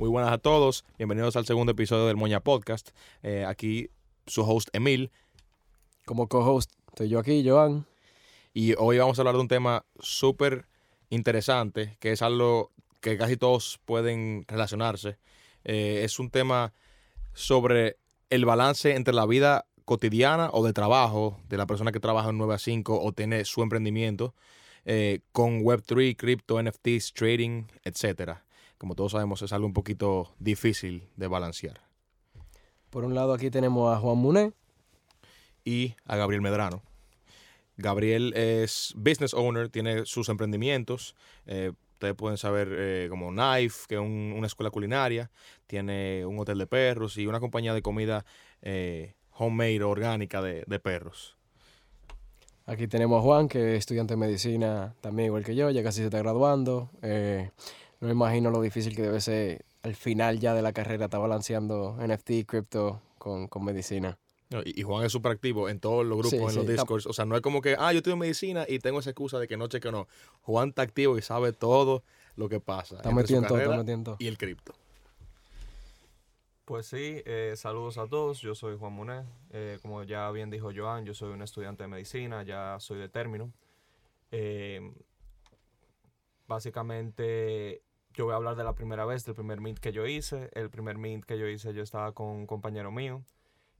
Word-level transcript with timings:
Muy 0.00 0.08
buenas 0.08 0.32
a 0.32 0.38
todos. 0.38 0.86
Bienvenidos 0.96 1.36
al 1.36 1.44
segundo 1.44 1.72
episodio 1.72 2.06
del 2.06 2.16
Moña 2.16 2.40
Podcast. 2.40 2.88
Eh, 3.22 3.44
aquí 3.46 3.90
su 4.26 4.40
host 4.40 4.70
Emil. 4.72 5.10
Como 6.06 6.26
co-host 6.26 6.72
estoy 6.88 7.10
yo 7.10 7.18
aquí, 7.18 7.46
Joan. 7.46 7.84
Y 8.54 8.72
hoy 8.78 8.96
vamos 8.96 9.18
a 9.18 9.20
hablar 9.20 9.34
de 9.34 9.42
un 9.42 9.48
tema 9.48 9.84
súper 9.98 10.64
interesante, 11.10 11.98
que 12.00 12.12
es 12.12 12.22
algo 12.22 12.72
que 13.02 13.18
casi 13.18 13.36
todos 13.36 13.78
pueden 13.84 14.46
relacionarse. 14.48 15.18
Eh, 15.64 16.00
es 16.02 16.18
un 16.18 16.30
tema 16.30 16.72
sobre 17.34 17.98
el 18.30 18.46
balance 18.46 18.94
entre 18.96 19.12
la 19.12 19.26
vida 19.26 19.66
cotidiana 19.84 20.48
o 20.54 20.64
de 20.64 20.72
trabajo 20.72 21.38
de 21.46 21.58
la 21.58 21.66
persona 21.66 21.92
que 21.92 22.00
trabaja 22.00 22.30
en 22.30 22.38
9 22.38 22.54
a 22.54 22.58
5 22.58 22.98
o 23.02 23.12
tiene 23.12 23.44
su 23.44 23.62
emprendimiento 23.62 24.34
eh, 24.86 25.20
con 25.32 25.60
Web3, 25.60 26.16
cripto, 26.16 26.58
NFTs, 26.62 27.12
trading, 27.12 27.64
etcétera. 27.84 28.46
Como 28.80 28.94
todos 28.94 29.12
sabemos, 29.12 29.42
es 29.42 29.52
algo 29.52 29.66
un 29.66 29.74
poquito 29.74 30.32
difícil 30.38 31.06
de 31.16 31.26
balancear. 31.26 31.82
Por 32.88 33.04
un 33.04 33.14
lado 33.14 33.34
aquí 33.34 33.50
tenemos 33.50 33.94
a 33.94 34.00
Juan 34.00 34.16
Muné. 34.16 34.54
Y 35.66 35.96
a 36.06 36.16
Gabriel 36.16 36.40
Medrano. 36.40 36.82
Gabriel 37.76 38.32
es 38.34 38.94
business 38.96 39.34
owner, 39.34 39.68
tiene 39.68 40.06
sus 40.06 40.30
emprendimientos. 40.30 41.14
Eh, 41.44 41.72
ustedes 41.92 42.14
pueden 42.14 42.38
saber 42.38 42.68
eh, 42.72 43.08
como 43.10 43.28
Knife, 43.28 43.84
que 43.86 43.96
es 43.96 44.00
una 44.00 44.46
escuela 44.46 44.70
culinaria. 44.70 45.30
Tiene 45.66 46.24
un 46.24 46.38
hotel 46.38 46.56
de 46.56 46.66
perros 46.66 47.18
y 47.18 47.26
una 47.26 47.38
compañía 47.38 47.74
de 47.74 47.82
comida 47.82 48.24
eh, 48.62 49.12
homemade, 49.32 49.82
orgánica 49.82 50.40
de, 50.40 50.80
perros. 50.80 51.36
Aquí 52.64 52.88
tenemos 52.88 53.18
a 53.18 53.22
Juan, 53.22 53.46
que 53.46 53.74
es 53.74 53.80
estudiante 53.80 54.14
de 54.14 54.16
medicina 54.16 54.94
también 55.02 55.26
igual 55.26 55.44
que 55.44 55.54
yo, 55.54 55.68
ya 55.68 55.82
casi 55.82 55.98
se 55.98 56.04
está 56.06 56.18
graduando. 56.20 56.88
No 58.00 58.08
me 58.08 58.12
imagino 58.12 58.50
lo 58.50 58.60
difícil 58.60 58.96
que 58.96 59.02
debe 59.02 59.20
ser 59.20 59.64
al 59.82 59.94
final 59.94 60.40
ya 60.40 60.54
de 60.54 60.62
la 60.62 60.72
carrera 60.72 61.06
estar 61.06 61.20
balanceando 61.20 61.96
NFT, 62.00 62.46
cripto 62.46 63.00
con, 63.18 63.48
con 63.48 63.64
medicina 63.64 64.18
y, 64.64 64.82
Juan 64.82 65.04
es 65.04 65.12
súper 65.12 65.32
activo 65.32 65.68
en 65.68 65.78
todos 65.78 66.04
los 66.04 66.18
grupos, 66.18 66.50
en 66.50 66.56
los 66.56 66.66
discords. 66.66 67.06
O 67.06 67.12
sea, 67.12 67.24
no 67.24 67.36
es 67.36 67.42
como 67.42 67.60
que, 67.60 67.76
ah, 67.78 67.92
yo 67.92 67.98
estudio 67.98 68.16
medicina 68.16 68.64
y 68.68 68.80
tengo 68.80 68.98
esa 68.98 69.10
excusa 69.10 69.38
de 69.38 69.46
que 69.46 69.56
no 69.56 69.68
cheque 69.68 69.92
no. 69.92 70.08
Juan 70.42 70.70
está 70.70 70.82
activo 70.82 71.16
y 71.16 71.22
sabe 71.22 71.52
todo 71.52 72.02
lo 72.36 72.48
que 72.48 72.58
pasa. 72.58 72.96
Está 72.96 73.12
metiendo 73.12 73.46
todo, 73.46 73.60
está 73.60 73.76
metiendo. 73.76 74.16
Y 74.18 74.26
el 74.26 74.38
cripto. 74.38 74.74
Pues 76.64 76.86
sí, 76.86 77.22
eh, 77.26 77.54
saludos 77.56 77.98
a 77.98 78.08
todos. 78.08 78.40
Yo 78.40 78.56
soy 78.56 78.76
Juan 78.76 78.92
Monet. 78.92 79.24
Eh, 79.50 79.78
como 79.82 80.02
ya 80.02 80.28
bien 80.32 80.50
dijo 80.50 80.70
Joan, 80.74 81.04
yo 81.04 81.14
soy 81.14 81.32
un 81.32 81.42
estudiante 81.42 81.84
de 81.84 81.88
medicina, 81.88 82.42
ya 82.42 82.76
soy 82.80 82.98
de 82.98 83.08
término. 83.08 83.52
Eh, 84.32 84.92
básicamente, 86.48 87.82
yo 88.14 88.24
voy 88.24 88.32
a 88.32 88.36
hablar 88.36 88.56
de 88.56 88.64
la 88.64 88.74
primera 88.74 89.04
vez, 89.04 89.24
del 89.24 89.34
primer 89.34 89.60
mint 89.60 89.78
que 89.78 89.92
yo 89.92 90.06
hice. 90.06 90.50
El 90.54 90.70
primer 90.70 90.98
mint 90.98 91.24
que 91.24 91.38
yo 91.38 91.46
hice, 91.46 91.72
yo 91.72 91.82
estaba 91.82 92.12
con 92.12 92.28
un 92.28 92.46
compañero 92.46 92.90
mío. 92.90 93.22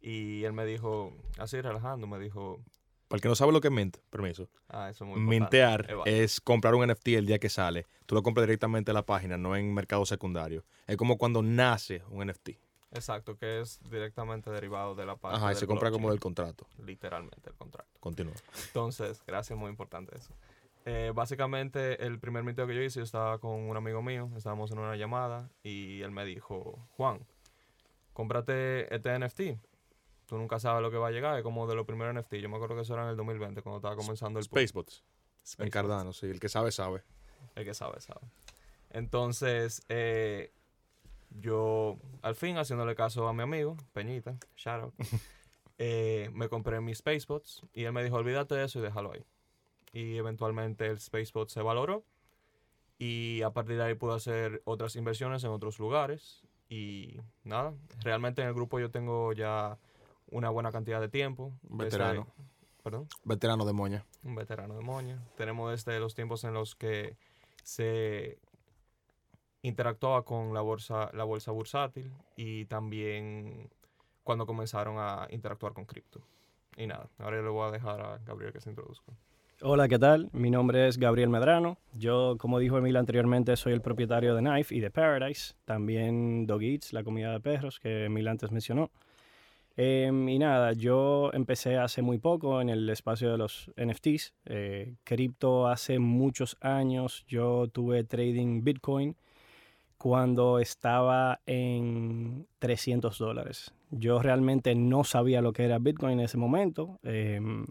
Y 0.01 0.45
él 0.45 0.53
me 0.53 0.65
dijo, 0.65 1.13
así 1.39 1.61
relajando, 1.61 2.07
me 2.07 2.19
dijo... 2.19 2.61
Para 3.09 3.19
el 3.19 3.23
que 3.23 3.29
no 3.29 3.35
sabe 3.35 3.53
lo 3.53 3.61
que 3.61 3.69
es 3.69 3.75
mint, 3.75 3.99
permiso. 4.09 4.49
Ah, 4.69 4.89
eso 4.89 5.05
es 5.05 5.11
muy 5.11 5.21
Mintear 5.21 5.87
es 6.05 6.41
comprar 6.41 6.77
un 6.77 6.87
NFT 6.87 7.09
el 7.09 7.27
día 7.27 7.41
que 7.41 7.49
sale. 7.49 7.87
Tú 8.07 8.15
lo 8.15 8.23
compras 8.23 8.47
directamente 8.47 8.93
en 8.93 8.95
la 8.95 9.05
página, 9.05 9.37
no 9.37 9.57
en 9.57 9.75
mercado 9.75 10.07
secundario. 10.07 10.65
Es 10.87 10.97
como 10.97 11.19
cuando 11.19 11.43
nace 11.43 12.03
un 12.09 12.27
NFT. 12.29 12.51
Exacto, 12.93 13.37
que 13.37 13.61
es 13.61 13.81
directamente 13.91 14.51
derivado 14.51 14.95
de 14.95 15.07
la 15.07 15.17
página. 15.17 15.39
Ajá, 15.39 15.53
y 15.53 15.57
se 15.57 15.67
compra 15.67 15.91
como 15.91 16.11
del 16.11 16.21
contrato. 16.21 16.67
Literalmente 16.85 17.51
el 17.51 17.57
contrato. 17.57 17.91
Continúa. 18.01 18.35
Entonces, 18.67 19.23
gracias, 19.27 19.59
muy 19.59 19.71
importante 19.71 20.17
eso. 20.17 20.33
Eh, 20.93 21.13
básicamente, 21.15 22.05
el 22.05 22.19
primer 22.19 22.43
minteo 22.43 22.67
que 22.67 22.75
yo 22.75 22.83
hice, 22.83 23.01
yo 23.01 23.05
estaba 23.05 23.39
con 23.39 23.53
un 23.53 23.77
amigo 23.77 24.03
mío, 24.03 24.31
estábamos 24.37 24.73
en 24.73 24.79
una 24.79 24.97
llamada 24.97 25.51
y 25.63 26.03
él 26.03 26.11
me 26.11 26.25
dijo, 26.25 26.89
Juan, 26.97 27.27
cómprate 28.13 28.93
este 28.95 29.19
NFT 29.19 29.41
tú 30.31 30.39
nunca 30.39 30.61
sabes 30.61 30.81
lo 30.81 30.93
que 30.93 30.97
va 30.97 31.09
a 31.09 31.11
llegar. 31.11 31.37
Es 31.37 31.43
como 31.43 31.67
de 31.67 31.75
los 31.75 31.85
primeros 31.85 32.15
NFT. 32.15 32.35
Yo 32.35 32.49
me 32.49 32.55
acuerdo 32.55 32.77
que 32.77 32.83
eso 32.83 32.95
era 32.95 33.03
en 33.03 33.11
el 33.11 33.17
2020, 33.17 33.63
cuando 33.63 33.79
estaba 33.79 33.97
comenzando 33.97 34.39
el... 34.39 34.45
Spacebots. 34.45 35.03
En 35.59 35.69
Cardano, 35.71 36.13
sí. 36.13 36.27
El 36.27 36.39
que 36.39 36.49
sabe, 36.49 36.71
sabe. 36.71 37.03
El 37.57 37.65
que 37.65 37.75
sabe, 37.75 38.01
sabe. 38.01 38.21
Entonces, 38.91 39.83
eh, 39.89 40.53
yo, 41.31 41.99
al 42.23 42.37
fin, 42.37 42.59
haciéndole 42.59 42.95
caso 42.95 43.27
a 43.27 43.33
mi 43.33 43.43
amigo, 43.43 43.77
Peñita, 43.93 44.37
shout 44.57 44.95
eh, 45.79 46.31
me 46.33 46.49
compré 46.49 46.81
mis 46.81 46.99
Spacebots 46.99 47.67
y 47.73 47.83
él 47.83 47.93
me 47.93 48.05
dijo, 48.05 48.15
olvídate 48.15 48.55
de 48.55 48.67
eso 48.67 48.79
y 48.79 48.83
déjalo 48.83 49.13
ahí. 49.13 49.25
Y 49.93 50.17
eventualmente 50.17 50.87
el 50.87 51.01
Spacebot 51.01 51.49
se 51.49 51.63
valoró 51.63 52.05
y 53.01 53.41
a 53.43 53.51
partir 53.51 53.77
de 53.77 53.85
ahí 53.85 53.95
pude 53.95 54.15
hacer 54.15 54.61
otras 54.65 54.95
inversiones 54.95 55.43
en 55.43 55.51
otros 55.51 55.79
lugares 55.79 56.43
y 56.69 57.19
nada, 57.45 57.75
realmente 58.05 58.43
en 58.43 58.49
el 58.49 58.55
grupo 58.55 58.79
yo 58.79 58.91
tengo 58.91 59.33
ya 59.33 59.79
una 60.31 60.51
buena 60.51 60.71
cantidad 60.71 61.01
de 61.01 61.09
tiempo. 61.09 61.53
Veterano. 61.63 62.27
¿Perdón? 62.83 63.09
Veterano 63.25 63.65
de 63.65 63.73
Moña. 63.73 64.05
Un 64.23 64.35
veterano 64.35 64.75
de 64.77 64.83
Moña. 64.83 65.19
Tenemos 65.37 65.71
desde 65.71 65.99
los 65.99 66.15
tiempos 66.15 66.45
en 66.45 66.55
los 66.55 66.77
que 66.77 67.17
se 67.63 68.39
interactuaba 69.63 70.23
con 70.25 70.55
la 70.55 70.61
bolsa, 70.61 71.11
la 71.13 71.25
bolsa 71.25 71.53
bursátil 71.53 72.13
y 72.37 72.67
también 72.67 73.71
cuando 74.25 74.47
comenzaron 74.47 74.97
a 74.99 75.27
interactuar 75.31 75.73
con 75.73 75.87
cripto. 75.87 76.21
Y 76.77 76.87
nada, 76.87 77.09
ahora 77.19 77.43
le 77.43 77.49
voy 77.49 77.67
a 77.67 77.71
dejar 77.71 78.01
a 78.01 78.19
Gabriel 78.19 78.53
que 78.53 78.61
se 78.61 78.71
introduzca. 78.71 79.13
Hola, 79.63 79.89
¿qué 79.89 79.99
tal? 79.99 80.31
Mi 80.33 80.51
nombre 80.51 80.89
es 80.89 80.97
Gabriel 80.97 81.29
Medrano. 81.29 81.77
Yo, 81.93 82.37
como 82.39 82.59
dijo 82.59 82.79
Emil 82.79 82.97
anteriormente, 82.97 83.55
soy 83.59 83.75
el 83.75 83.83
propietario 83.83 84.35
de 84.35 84.41
Knife 84.41 84.75
y 84.75 84.81
de 84.81 84.91
Paradise. 84.91 85.53
También 85.67 86.47
Dog 86.47 86.63
Eats, 86.63 86.95
la 86.95 87.05
comida 87.05 87.31
de 87.33 87.41
perros 87.41 87.79
que 87.79 88.07
Emil 88.07 88.27
antes 88.29 88.51
mencionó. 88.53 88.91
Em, 89.77 90.31
y 90.31 90.39
nada, 90.39 90.73
yo 90.73 91.31
empecé 91.35 91.77
hace 91.77 92.01
muy 92.01 92.17
poco 92.17 92.63
en 92.63 92.71
el 92.71 92.89
espacio 92.89 93.31
de 93.31 93.37
los 93.37 93.71
NFTs. 93.77 94.33
Eh, 94.47 94.95
cripto 95.05 95.69
hace 95.69 95.99
muchos 95.99 96.57
años. 96.63 97.27
Yo 97.29 97.67
tuve 97.71 98.05
trading 98.05 98.65
Bitcoin 98.65 99.15
cuando 99.99 100.59
estaba 100.59 101.41
en 101.45 102.47
300 102.61 103.19
dólares. 103.19 103.75
Yo 103.91 104.23
realmente 104.23 104.75
no 104.75 105.05
sabía 105.05 105.43
lo 105.43 105.53
que 105.53 105.65
era 105.65 105.79
Bitcoin 105.79 106.15
en 106.15 106.21
ese 106.21 106.39
momento. 106.39 106.99
Em, 107.03 107.67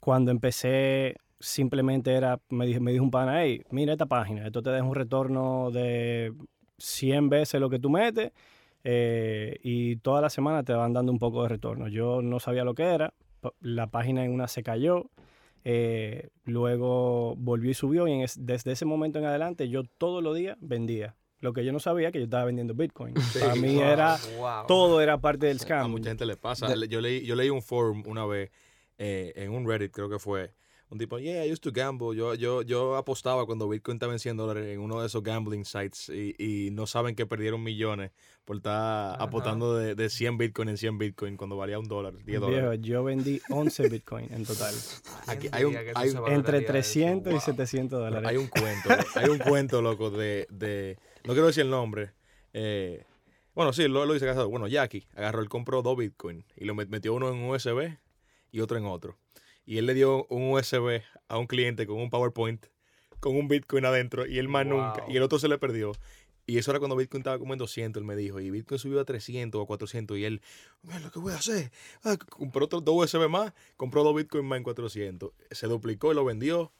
cuando 0.00 0.30
empecé, 0.30 1.16
simplemente 1.38 2.12
era, 2.12 2.40
me 2.48 2.66
dijo, 2.66 2.80
me 2.80 2.92
dijo 2.92 3.04
un 3.04 3.10
pana, 3.10 3.42
hey, 3.42 3.62
mira 3.70 3.92
esta 3.92 4.06
página, 4.06 4.46
esto 4.46 4.62
te 4.62 4.70
deja 4.70 4.84
un 4.84 4.94
retorno 4.94 5.70
de 5.70 6.34
100 6.78 7.28
veces 7.28 7.60
lo 7.60 7.70
que 7.70 7.78
tú 7.78 7.90
metes 7.90 8.32
eh, 8.82 9.58
y 9.62 9.96
toda 9.96 10.20
la 10.20 10.30
semana 10.30 10.62
te 10.62 10.72
van 10.72 10.92
dando 10.92 11.12
un 11.12 11.18
poco 11.18 11.42
de 11.42 11.50
retorno. 11.50 11.88
Yo 11.88 12.22
no 12.22 12.40
sabía 12.40 12.64
lo 12.64 12.74
que 12.74 12.84
era, 12.84 13.12
la 13.60 13.86
página 13.88 14.24
en 14.24 14.32
una 14.32 14.48
se 14.48 14.62
cayó, 14.62 15.10
eh, 15.64 16.30
luego 16.44 17.36
volvió 17.36 17.70
y 17.70 17.74
subió 17.74 18.08
y 18.08 18.24
desde 18.36 18.72
ese 18.72 18.86
momento 18.86 19.18
en 19.18 19.26
adelante 19.26 19.68
yo 19.68 19.82
todos 19.98 20.22
los 20.22 20.34
días 20.34 20.56
vendía. 20.60 21.16
Lo 21.40 21.54
que 21.54 21.64
yo 21.64 21.72
no 21.72 21.80
sabía 21.80 22.12
que 22.12 22.18
yo 22.18 22.24
estaba 22.24 22.44
vendiendo 22.44 22.74
Bitcoin. 22.74 23.14
Para 23.40 23.54
mí 23.54 23.78
era, 23.80 24.18
todo 24.68 25.00
era 25.00 25.18
parte 25.18 25.46
del 25.46 25.58
scam. 25.58 25.86
A 25.86 25.88
mucha 25.88 26.10
gente 26.10 26.26
le 26.26 26.36
pasa. 26.36 26.74
yo, 26.74 27.00
leí, 27.00 27.24
yo 27.24 27.34
leí 27.34 27.48
un 27.48 27.62
forum 27.62 28.02
una 28.06 28.26
vez 28.26 28.50
eh, 29.02 29.32
en 29.34 29.52
un 29.52 29.66
Reddit, 29.66 29.92
creo 29.92 30.10
que 30.10 30.18
fue, 30.18 30.52
un 30.90 30.98
tipo, 30.98 31.18
yeah, 31.18 31.46
I 31.46 31.50
used 31.50 31.62
to 31.62 31.72
gamble. 31.72 32.14
Yo, 32.14 32.34
yo, 32.34 32.62
yo 32.62 32.96
apostaba 32.96 33.46
cuando 33.46 33.66
Bitcoin 33.66 33.96
estaba 33.96 34.12
en 34.12 34.18
100 34.18 34.36
dólares 34.36 34.66
en 34.66 34.80
uno 34.80 35.00
de 35.00 35.06
esos 35.06 35.22
gambling 35.22 35.64
sites 35.64 36.10
y, 36.10 36.34
y 36.36 36.70
no 36.72 36.86
saben 36.86 37.14
que 37.14 37.24
perdieron 37.26 37.62
millones 37.62 38.10
por 38.44 38.56
estar 38.56 39.16
apostando 39.22 39.76
de, 39.76 39.94
de, 39.94 40.10
100 40.10 40.36
Bitcoin 40.36 40.68
en 40.68 40.76
100 40.76 40.98
Bitcoin 40.98 41.36
cuando 41.36 41.56
valía 41.56 41.78
un 41.78 41.88
dólar, 41.88 42.14
10 42.24 42.40
dólares. 42.40 42.80
yo 42.82 43.04
vendí 43.04 43.40
11 43.48 43.88
Bitcoin 43.88 44.26
en 44.34 44.44
total. 44.44 44.74
Aquí 45.28 45.48
hay 45.52 45.64
un, 45.64 45.76
hay, 45.94 46.10
entre 46.26 46.60
300 46.60 47.32
y 47.32 47.40
700 47.40 47.98
dólares. 47.98 48.28
Hay 48.28 48.36
un 48.36 48.48
cuento, 48.48 48.88
hay 49.14 49.30
un 49.30 49.38
cuento, 49.38 49.80
loco, 49.80 50.10
de, 50.10 50.46
de 50.50 50.98
no 51.24 51.32
quiero 51.32 51.46
decir 51.46 51.62
el 51.62 51.70
nombre. 51.70 52.10
Eh, 52.52 53.04
bueno, 53.54 53.72
sí, 53.72 53.86
lo, 53.86 54.04
lo 54.04 54.12
dice 54.12 54.26
casado. 54.26 54.50
Bueno, 54.50 54.66
Jackie 54.66 55.06
agarró, 55.14 55.40
él 55.40 55.48
compró 55.48 55.82
dos 55.82 55.96
Bitcoin 55.96 56.44
y 56.56 56.64
lo 56.64 56.74
metió 56.74 57.14
uno 57.14 57.28
en 57.28 57.36
un 57.36 57.50
USB 57.50 57.96
y 58.50 58.60
otro 58.60 58.78
en 58.78 58.86
otro 58.86 59.18
y 59.70 59.78
él 59.78 59.86
le 59.86 59.94
dio 59.94 60.26
un 60.30 60.50
USB 60.50 61.02
a 61.28 61.38
un 61.38 61.46
cliente 61.46 61.86
con 61.86 61.98
un 61.98 62.10
PowerPoint 62.10 62.66
con 63.20 63.36
un 63.36 63.48
Bitcoin 63.48 63.84
adentro 63.84 64.26
y 64.26 64.38
él 64.38 64.48
más 64.48 64.66
nunca. 64.66 65.04
Y 65.08 65.16
el 65.16 65.22
otro 65.22 65.38
se 65.38 65.46
le 65.46 65.58
perdió. 65.58 65.92
Y 66.46 66.58
eso 66.58 66.72
era 66.72 66.80
cuando 66.80 66.96
Bitcoin 66.96 67.20
estaba 67.20 67.38
como 67.38 67.52
en 67.52 67.58
200, 67.58 68.00
él 68.00 68.04
me 68.04 68.16
dijo. 68.16 68.40
Y 68.40 68.50
Bitcoin 68.50 68.80
subió 68.80 68.98
a 68.98 69.04
300 69.04 69.60
o 69.60 69.66
400. 69.66 70.18
Y 70.18 70.24
él, 70.24 70.42
mira 70.82 70.98
lo 70.98 71.12
que 71.12 71.20
voy 71.20 71.32
a 71.32 71.36
hacer. 71.36 71.70
Ah, 72.02 72.16
compró 72.16 72.64
otros 72.64 72.84
dos 72.84 72.96
USB 72.96 73.28
más, 73.28 73.52
compró 73.76 74.02
dos 74.02 74.16
Bitcoin 74.16 74.44
más 74.46 74.56
en 74.56 74.64
400. 74.64 75.30
Se 75.52 75.66
duplicó 75.68 76.10
y 76.10 76.14
lo 76.16 76.24
vendió. 76.24 76.72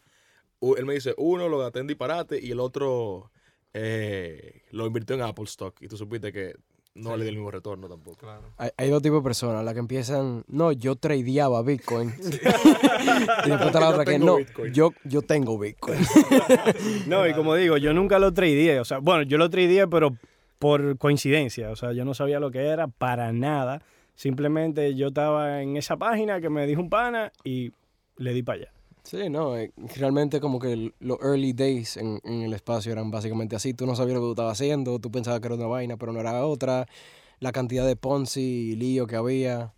Él 0.77 0.85
me 0.85 0.95
dice, 0.95 1.15
uno 1.17 1.49
lo 1.49 1.59
gasté 1.59 1.79
en 1.79 1.87
disparate 1.87 2.41
y 2.43 2.51
el 2.51 2.59
otro 2.59 3.31
eh, 3.73 4.63
lo 4.73 4.87
invirtió 4.87 5.15
en 5.15 5.23
Apple 5.23 5.45
Stock. 5.45 5.81
Y 5.81 5.87
tú 5.87 5.97
supiste 5.97 6.33
que 6.33 6.57
no 7.01 7.17
le 7.17 7.25
di 7.25 7.31
el 7.31 7.37
mismo 7.37 7.51
retorno 7.51 7.89
tampoco. 7.89 8.19
Claro. 8.19 8.43
Hay, 8.57 8.71
hay 8.77 8.91
dos 8.91 9.03
tipos 9.03 9.19
de 9.19 9.25
personas, 9.25 9.65
la 9.65 9.73
que 9.73 9.81
empiezan, 9.81 10.45
no, 10.49 10.73
yo 10.73 10.97
tradeaba 10.97 11.63
Bitcoin. 11.63 12.13
y 12.21 13.49
después 13.49 13.67
está 13.67 13.81
la 13.81 13.89
otra 13.91 14.05
que 14.05 14.19
no, 14.19 14.37
Bitcoin. 14.37 14.73
yo, 14.73 14.93
yo 15.05 15.23
tengo 15.23 15.59
Bitcoin. 15.59 16.01
No, 17.07 17.27
y 17.27 17.35
como 17.35 17.55
digo, 17.55 17.77
yo 17.77 17.93
nunca 17.93 18.19
lo 18.19 18.33
tradeé. 18.33 18.81
O 18.81 18.85
sea, 18.85 18.99
bueno, 18.99 19.23
yo 19.23 19.39
lo 19.39 19.51
tradeé, 19.51 19.87
pero 19.87 20.17
por 20.59 20.99
coincidencia. 20.99 21.71
O 21.71 21.77
sea, 21.77 21.93
yo 21.93 22.05
no 22.05 22.15
sabía 22.15 22.39
lo 22.39 22.51
que 22.51 22.67
era 22.67 22.87
para 22.87 23.33
nada. 23.33 23.83
Simplemente 24.15 24.95
yo 24.95 25.09
estaba 25.09 25.63
en 25.63 25.77
esa 25.77 25.97
página 25.97 26.41
que 26.41 26.51
me 26.51 26.67
dijo 26.67 26.81
un 26.81 26.91
pana 26.91 27.33
y 27.43 27.73
le 28.17 28.35
di 28.35 28.43
para 28.43 28.61
allá. 28.61 28.73
Sí, 29.03 29.29
no, 29.31 29.57
eh, 29.57 29.73
realmente 29.97 30.41
como 30.41 30.59
que 30.59 30.73
el- 30.73 30.95
los 31.01 31.19
early 31.23 31.53
days 31.53 31.97
en, 31.97 32.21
en 32.25 32.43
el 32.43 32.53
espacio 32.53 32.93
eran 32.93 33.11
básicamente 33.11 33.57
así. 33.57 33.75
Tú 33.75 33.87
no 33.87 33.97
sabías 33.97 34.15
lo 34.17 34.21
que 34.21 34.27
tú 34.27 34.31
estabas 34.33 34.53
haciendo, 34.61 34.99
tú 34.99 35.11
pensabas 35.11 35.41
que 35.41 35.47
era 35.47 35.55
una 35.57 35.67
vaina, 35.67 35.97
pero 35.97 36.13
no 36.13 36.21
era 36.21 36.45
otra. 36.47 36.87
La 37.41 37.53
cantidad 37.53 37.87
de 37.87 37.97
Ponzi 37.97 38.41
y 38.73 38.77
lío 38.77 39.07
que 39.07 39.17
había 39.17 39.73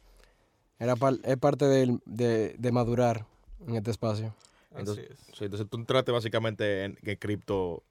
era 0.78 0.96
par- 0.96 1.18
es 1.24 1.36
parte 1.36 1.66
del- 1.66 2.00
de, 2.04 2.54
de 2.58 2.72
madurar 2.72 3.26
en 3.66 3.76
este 3.76 3.90
espacio. 3.92 4.34
Entonces, 4.74 5.04
Así 5.10 5.12
es. 5.30 5.36
Sí, 5.38 5.44
entonces 5.44 5.68
tú 5.70 5.76
entraste 5.76 6.10
básicamente 6.12 6.84
en, 6.84 6.98
en 7.02 7.16
cripto 7.16 7.84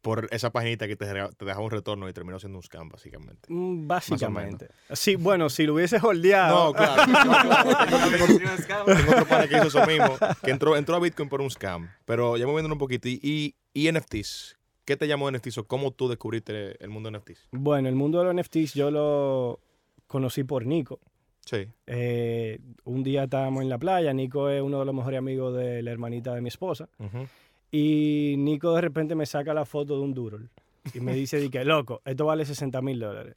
por 0.00 0.28
esa 0.30 0.50
paginita 0.50 0.86
que 0.86 0.96
te, 0.96 1.06
te 1.06 1.44
dejaba 1.44 1.64
un 1.64 1.70
retorno 1.70 2.08
y 2.08 2.12
terminó 2.12 2.38
siendo 2.38 2.58
un 2.58 2.62
scam, 2.62 2.88
básicamente. 2.88 3.52
Mm, 3.52 3.86
Básicamente. 3.86 4.68
Sí, 4.92 5.16
bueno, 5.16 5.48
si 5.50 5.66
lo 5.66 5.74
hubiese 5.74 5.98
holdeado. 6.02 6.66
No, 6.66 6.72
claro. 6.72 7.06
no, 7.06 7.22
claro. 7.42 8.86
Tengo, 8.86 9.22
otro 9.22 9.38
que 9.48 9.56
hizo 9.56 9.66
eso 9.66 9.86
mismo, 9.86 10.16
que 10.42 10.50
entró, 10.50 10.76
entró 10.76 10.96
a 10.96 11.00
Bitcoin 11.00 11.28
por 11.28 11.40
un 11.40 11.50
scam. 11.50 11.90
Pero 12.04 12.36
ya 12.36 12.46
moviéndonos 12.46 12.76
un 12.76 12.80
poquito. 12.80 13.08
Y, 13.08 13.18
y, 13.22 13.54
y 13.74 13.90
NFTs, 13.92 14.56
¿qué 14.84 14.96
te 14.96 15.08
llamó 15.08 15.30
NFTs 15.30 15.58
o 15.58 15.66
cómo 15.66 15.90
tú 15.90 16.08
descubriste 16.08 16.82
el 16.82 16.90
mundo 16.90 17.10
de 17.10 17.18
NFTs? 17.18 17.48
Bueno, 17.52 17.88
el 17.88 17.94
mundo 17.94 18.22
de 18.22 18.32
los 18.32 18.34
NFTs 18.34 18.74
yo 18.74 18.90
lo 18.90 19.60
conocí 20.06 20.44
por 20.44 20.66
Nico. 20.66 21.00
Sí. 21.44 21.66
Eh, 21.86 22.60
un 22.84 23.02
día 23.02 23.24
estábamos 23.24 23.62
en 23.62 23.70
la 23.70 23.78
playa, 23.78 24.12
Nico 24.12 24.50
es 24.50 24.60
uno 24.60 24.80
de 24.80 24.84
los 24.84 24.94
mejores 24.94 25.18
amigos 25.18 25.56
de 25.56 25.82
la 25.82 25.90
hermanita 25.90 26.34
de 26.34 26.42
mi 26.42 26.48
esposa, 26.48 26.90
y 27.70 28.34
Nico 28.38 28.74
de 28.74 28.80
repente 28.80 29.14
me 29.14 29.26
saca 29.26 29.52
la 29.54 29.64
foto 29.64 29.96
de 29.96 30.02
un 30.02 30.14
Doodle 30.14 30.48
y 30.94 31.00
me 31.00 31.14
dice, 31.14 31.38
di 31.38 31.50
que 31.50 31.64
loco, 31.64 32.00
esto 32.04 32.24
vale 32.26 32.44
60 32.44 32.80
mil 32.82 32.98
dólares. 32.98 33.34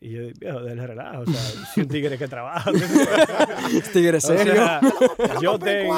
Y 0.00 0.10
yo, 0.10 0.20
viejo, 0.38 0.60
del 0.62 0.78
relajo, 0.78 1.22
o 1.22 1.26
sea, 1.26 1.40
si 1.74 1.80
un 1.80 1.88
tigre 1.88 2.16
que 2.16 2.28
trabaja. 2.28 2.70
Tigre 3.92 4.18
O 4.18 4.20
serio. 4.20 4.52
sea, 4.54 4.80
yo 5.40 5.58
tengo, 5.58 5.94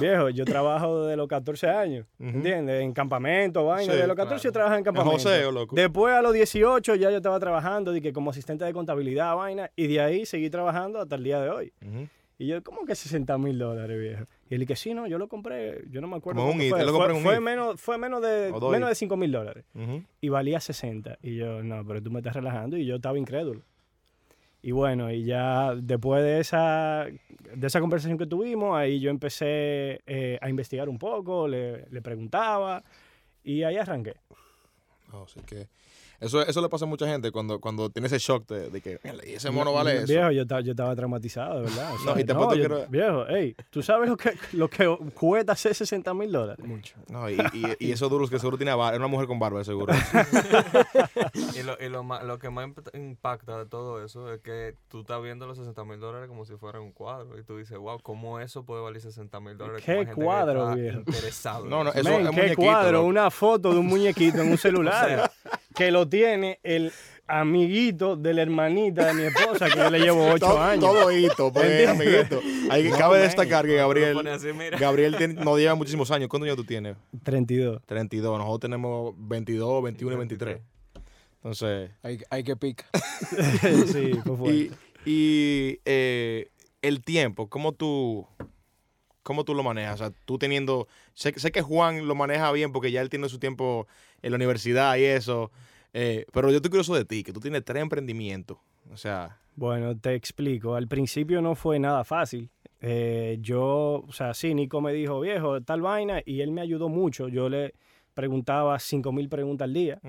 viejo, 0.00 0.28
yo 0.30 0.44
trabajo 0.44 1.02
desde 1.04 1.16
los 1.16 1.26
14 1.28 1.68
años, 1.68 2.06
Ujú. 2.18 2.28
¿entiendes? 2.28 2.82
En 2.82 2.92
campamento, 2.92 3.64
vaina, 3.64 3.84
Sí, 3.84 3.96
desde 3.96 4.06
los 4.06 4.16
14 4.16 4.36
yo 4.44 4.52
claro. 4.52 4.52
trabajaba 4.52 4.76
en 4.76 4.80
En 4.80 4.84
campamento. 4.84 5.12
joseo, 5.22 5.50
loco. 5.52 5.74
Después 5.76 6.14
a 6.14 6.22
los 6.22 6.32
18 6.34 6.94
ya 6.96 7.10
yo 7.10 7.16
estaba 7.16 7.38
trabajando 7.40 7.92
de 7.92 8.00
que 8.02 8.12
como 8.12 8.30
asistente 8.30 8.64
de 8.64 8.72
contabilidad, 8.72 9.34
vaina, 9.34 9.70
y 9.76 9.86
de 9.86 10.00
ahí 10.00 10.26
seguí 10.26 10.50
trabajando 10.50 11.00
hasta 11.00 11.14
el 11.16 11.24
día 11.24 11.40
de 11.40 11.50
hoy. 11.50 11.72
Y 12.38 12.46
yo, 12.48 12.62
¿cómo 12.62 12.84
que 12.84 12.94
60 12.94 13.38
mil 13.38 13.58
dólares, 13.58 13.98
viejo? 13.98 14.24
Y 14.48 14.54
él 14.54 14.60
dije, 14.60 14.76
sí, 14.76 14.94
no, 14.94 15.06
yo 15.06 15.18
lo 15.18 15.28
compré, 15.28 15.84
yo 15.90 16.00
no 16.00 16.06
me 16.06 16.16
acuerdo. 16.16 16.40
Como 16.40 16.52
un 16.52 16.68
fue. 16.68 16.84
lo 16.84 17.16
un 17.16 17.44
menos, 17.44 17.80
fue 17.80 17.98
menos 17.98 18.22
de, 18.22 18.52
menos 18.70 18.88
de 18.88 18.94
5 18.94 19.16
mil 19.16 19.32
dólares. 19.32 19.64
Y 20.20 20.28
valía 20.28 20.60
60. 20.60 21.18
Y 21.22 21.36
yo, 21.36 21.62
no, 21.62 21.84
pero 21.84 22.02
tú 22.02 22.10
me 22.10 22.20
estás 22.20 22.34
relajando. 22.34 22.76
Y 22.76 22.86
yo 22.86 22.96
estaba 22.96 23.18
incrédulo. 23.18 23.62
Y 24.62 24.72
bueno, 24.72 25.12
y 25.12 25.24
ya 25.24 25.74
después 25.76 26.22
de 26.22 26.40
esa, 26.40 27.06
de 27.54 27.66
esa 27.66 27.80
conversación 27.80 28.18
que 28.18 28.26
tuvimos, 28.26 28.76
ahí 28.76 28.98
yo 29.00 29.10
empecé 29.10 30.00
eh, 30.06 30.38
a 30.40 30.48
investigar 30.48 30.88
un 30.88 30.98
poco, 30.98 31.46
le, 31.46 31.86
le 31.88 32.02
preguntaba, 32.02 32.82
y 33.44 33.62
ahí 33.62 33.76
arranqué. 33.76 34.14
No, 35.12 35.22
así 35.22 35.40
que 35.46 35.68
eso, 36.20 36.42
eso 36.42 36.60
le 36.62 36.68
pasa 36.68 36.84
a 36.84 36.88
mucha 36.88 37.06
gente 37.06 37.30
cuando, 37.30 37.60
cuando 37.60 37.90
tiene 37.90 38.06
ese 38.06 38.18
shock 38.18 38.46
de, 38.48 38.70
de 38.70 38.80
que 38.80 38.98
"Mierda, 39.04 39.26
¿y 39.26 39.34
ese 39.34 39.50
mono 39.50 39.72
vale 39.72 39.96
eso. 39.98 40.06
Viejo, 40.12 40.30
yo, 40.30 40.44
yo 40.60 40.70
estaba 40.72 40.94
traumatizado, 40.96 41.56
de 41.56 41.62
verdad. 41.62 41.90
O 41.94 41.98
No, 42.06 42.12
sea, 42.14 42.22
y 42.22 42.24
te 42.24 42.34
que 42.34 42.62
yo- 42.68 42.86
Viejo, 42.88 43.24
hey, 43.28 43.54
¿tú 43.70 43.82
sabes 43.82 44.08
lo 44.08 44.16
que, 44.16 44.32
lo 44.52 44.68
que 44.68 44.86
cuesta 45.14 45.52
hacer 45.52 45.74
60 45.74 46.12
mil 46.14 46.30
dólares? 46.32 46.64
Mucho. 46.66 46.94
No, 47.08 47.28
y, 47.28 47.34
y, 47.52 47.76
y 47.88 47.92
esos 47.92 48.08
duros 48.10 48.30
que 48.30 48.38
seguro 48.38 48.56
tiene 48.56 48.72
barba, 48.72 48.92
es 48.92 48.98
una 48.98 49.08
mujer 49.08 49.26
con 49.26 49.38
barba, 49.38 49.62
seguro. 49.64 49.92
Y, 51.54 51.62
lo, 51.62 51.76
y 51.80 51.88
lo, 51.88 52.02
ma- 52.02 52.22
lo 52.22 52.38
que 52.38 52.50
más 52.50 52.66
imp- 52.68 52.94
impacta 52.96 53.58
de 53.58 53.66
todo 53.66 54.04
eso 54.04 54.32
es 54.32 54.40
que 54.40 54.74
tú 54.88 55.00
estás 55.00 55.22
viendo 55.22 55.46
los 55.46 55.56
60 55.58 55.84
mil 55.84 55.98
dólares 56.00 56.28
como 56.28 56.44
si 56.44 56.54
fuera 56.56 56.80
un 56.80 56.92
cuadro. 56.92 57.38
Y 57.38 57.42
tú 57.44 57.56
dices, 57.58 57.78
wow, 57.78 57.98
¿cómo 58.02 58.40
eso 58.40 58.64
puede 58.64 58.82
valer 58.82 59.00
60 59.00 59.40
mil 59.40 59.56
dólares? 59.56 59.82
¿Qué 59.84 60.06
cuadro, 60.14 60.74
viejo? 60.74 60.98
Interesado. 60.98 61.64
No, 61.66 61.84
no, 61.84 61.90
eso. 61.90 62.00
Eso 62.00 62.10
Men, 62.10 62.20
es 62.22 62.30
qué 62.30 62.36
muñequito, 62.36 62.62
cuadro, 62.62 62.92
loco. 62.92 63.06
una 63.06 63.30
foto 63.30 63.72
de 63.72 63.78
un 63.78 63.86
muñequito 63.86 64.40
en 64.42 64.50
un 64.50 64.58
celular 64.58 65.30
que 65.76 65.90
lo 65.90 66.08
tiene 66.08 66.58
el 66.62 66.92
amiguito 67.28 68.16
de 68.16 68.32
la 68.34 68.42
hermanita 68.42 69.06
de 69.06 69.14
mi 69.14 69.22
esposa 69.24 69.68
que 69.68 69.76
yo 69.78 69.90
le 69.90 69.98
llevo 69.98 70.26
ocho 70.32 70.46
todo, 70.46 70.60
años. 70.60 70.84
todo 70.84 71.10
hito, 71.12 71.52
pues, 71.52 71.88
amiguito. 71.88 72.40
Que, 72.40 72.88
No, 72.90 72.96
cabe 72.96 73.18
man. 73.18 73.26
destacar 73.26 73.66
que 73.66 73.74
Gabriel, 73.74 74.26
así. 74.28 74.48
Gabriel 74.78 75.16
tiene- 75.16 75.34
nos 75.34 75.58
lleva 75.58 75.74
muchísimos 75.74 76.10
años. 76.10 76.28
¿Cuántos 76.28 76.46
años 76.46 76.56
tú 76.56 76.64
tienes? 76.64 76.96
32. 77.24 77.82
32. 77.84 78.38
Nosotros 78.38 78.60
tenemos 78.60 79.14
22, 79.18 79.82
21 79.82 80.14
y 80.14 80.18
23. 80.18 80.58
Entonces, 81.36 81.90
Hay, 82.02 82.20
hay 82.30 82.42
que 82.44 82.56
picar. 82.56 82.86
sí, 83.86 84.12
fuerte. 84.24 84.70
y, 85.04 85.10
y 85.10 85.80
eh, 85.84 86.48
el 86.82 87.02
tiempo, 87.02 87.48
¿cómo 87.48 87.72
tú, 87.72 88.26
¿cómo 89.22 89.44
tú 89.44 89.54
lo 89.54 89.62
manejas? 89.62 89.94
O 89.94 89.98
sea, 89.98 90.12
tú 90.24 90.38
teniendo, 90.38 90.88
sé, 91.14 91.32
sé 91.38 91.52
que 91.52 91.62
Juan 91.62 92.06
lo 92.08 92.14
maneja 92.14 92.50
bien 92.52 92.72
porque 92.72 92.90
ya 92.90 93.00
él 93.00 93.10
tiene 93.10 93.28
su 93.28 93.38
tiempo 93.38 93.86
en 94.26 94.32
la 94.32 94.36
universidad 94.36 94.96
y 94.96 95.04
eso, 95.04 95.52
eh, 95.92 96.26
pero 96.32 96.50
yo 96.50 96.56
estoy 96.56 96.70
curioso 96.70 96.94
de 96.94 97.04
ti, 97.04 97.22
que 97.22 97.32
tú 97.32 97.40
tienes 97.40 97.64
tres 97.64 97.80
emprendimientos. 97.80 98.58
O 98.92 98.96
sea, 98.96 99.38
Bueno, 99.54 99.96
te 99.96 100.14
explico. 100.14 100.74
Al 100.74 100.88
principio 100.88 101.40
no 101.40 101.54
fue 101.54 101.78
nada 101.78 102.04
fácil. 102.04 102.50
Eh, 102.80 103.38
yo, 103.40 104.04
o 104.06 104.12
sea, 104.12 104.34
sí, 104.34 104.52
Nico 104.54 104.80
me 104.80 104.92
dijo, 104.92 105.20
viejo, 105.20 105.60
tal 105.62 105.80
vaina, 105.80 106.20
y 106.24 106.40
él 106.40 106.50
me 106.50 106.60
ayudó 106.60 106.88
mucho. 106.88 107.28
Yo 107.28 107.48
le 107.48 107.74
preguntaba 108.14 108.78
cinco 108.78 109.12
mil 109.12 109.28
preguntas 109.28 109.64
al 109.66 109.74
día, 109.74 110.00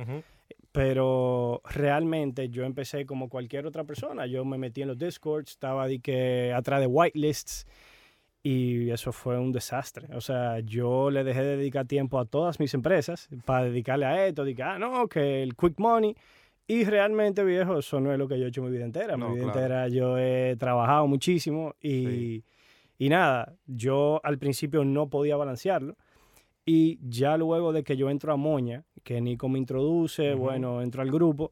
pero 0.71 1.61
realmente 1.63 2.49
yo 2.49 2.63
empecé 2.63 3.05
como 3.05 3.29
cualquier 3.29 3.67
otra 3.67 3.83
persona. 3.83 4.25
Yo 4.25 4.43
me 4.45 4.57
metí 4.57 4.81
en 4.81 4.89
los 4.89 4.97
Discords, 4.97 5.51
estaba 5.51 5.87
de 5.87 5.99
que 5.99 6.53
atrás 6.53 6.79
de 6.81 6.87
whitelists 6.87 7.65
y 8.49 8.89
eso 8.91 9.11
fue 9.11 9.37
un 9.37 9.51
desastre. 9.51 10.07
O 10.15 10.21
sea, 10.21 10.59
yo 10.59 11.09
le 11.11 11.23
dejé 11.25 11.41
de 11.43 11.57
dedicar 11.57 11.85
tiempo 11.85 12.17
a 12.19 12.25
todas 12.25 12.59
mis 12.61 12.73
empresas 12.73 13.27
para 13.45 13.65
dedicarle 13.65 14.05
a 14.05 14.25
esto, 14.27 14.45
que, 14.45 14.63
ah, 14.63 14.79
no, 14.79 15.07
que 15.09 15.43
el 15.43 15.55
quick 15.55 15.77
money. 15.79 16.15
Y 16.65 16.83
realmente, 16.85 17.43
viejo, 17.43 17.79
eso 17.79 17.99
no 17.99 18.11
es 18.13 18.17
lo 18.17 18.27
que 18.27 18.39
yo 18.39 18.45
he 18.45 18.49
hecho 18.49 18.61
mi 18.61 18.69
vida 18.69 18.85
entera. 18.85 19.17
No, 19.17 19.29
mi 19.29 19.35
vida 19.35 19.43
claro. 19.51 19.59
entera 19.59 19.87
yo 19.89 20.17
he 20.17 20.55
trabajado 20.57 21.07
muchísimo 21.07 21.75
y, 21.81 22.05
Sí. 22.05 22.43
y 22.99 23.09
nada, 23.09 23.53
yo 23.65 24.21
al 24.23 24.37
principio 24.37 24.85
no 24.85 25.09
podía 25.09 25.35
balancearlo. 25.35 25.97
Y 26.65 26.99
ya 27.01 27.35
luego 27.37 27.73
de 27.73 27.83
que 27.83 27.97
yo 27.97 28.09
entro 28.09 28.31
a 28.33 28.37
Moña, 28.37 28.85
que 29.03 29.19
Nico 29.21 29.49
me 29.49 29.59
introduce, 29.59 30.33
bueno, 30.35 30.81
entro 30.81 31.01
al 31.01 31.11
grupo, 31.11 31.51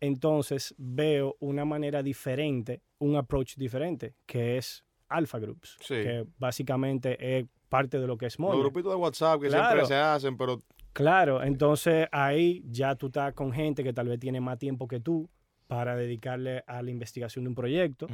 entonces 0.00 0.74
veo 0.76 1.36
una 1.40 1.64
manera 1.64 2.02
diferente, 2.02 2.82
un 2.98 3.16
approach 3.16 3.56
diferente, 3.56 4.14
que 4.26 4.58
es 4.58 4.83
Alpha 5.08 5.38
Groups, 5.38 5.76
Sí. 5.80 5.94
que 5.94 6.24
básicamente 6.38 7.38
es 7.38 7.46
parte 7.68 7.98
de 7.98 8.06
lo 8.06 8.16
que 8.16 8.26
es 8.26 8.38
Moña. 8.38 8.54
los 8.54 8.62
grupitos 8.62 8.92
de 8.92 8.96
WhatsApp 8.96 9.40
que 9.40 9.48
Claro. 9.48 9.66
siempre 9.68 9.86
se 9.86 9.94
hacen, 9.96 10.36
pero 10.36 10.58
Claro, 10.92 11.42
entonces 11.42 12.06
ahí 12.12 12.62
ya 12.70 12.94
tú 12.94 13.06
estás 13.06 13.34
con 13.34 13.52
gente 13.52 13.82
que 13.82 13.92
tal 13.92 14.06
vez 14.08 14.20
tiene 14.20 14.40
más 14.40 14.58
tiempo 14.58 14.86
que 14.86 15.00
tú 15.00 15.28
para 15.66 15.96
dedicarle 15.96 16.62
a 16.68 16.82
la 16.82 16.90
investigación 16.90 17.44
de 17.44 17.48
un 17.48 17.54
proyecto 17.56 18.06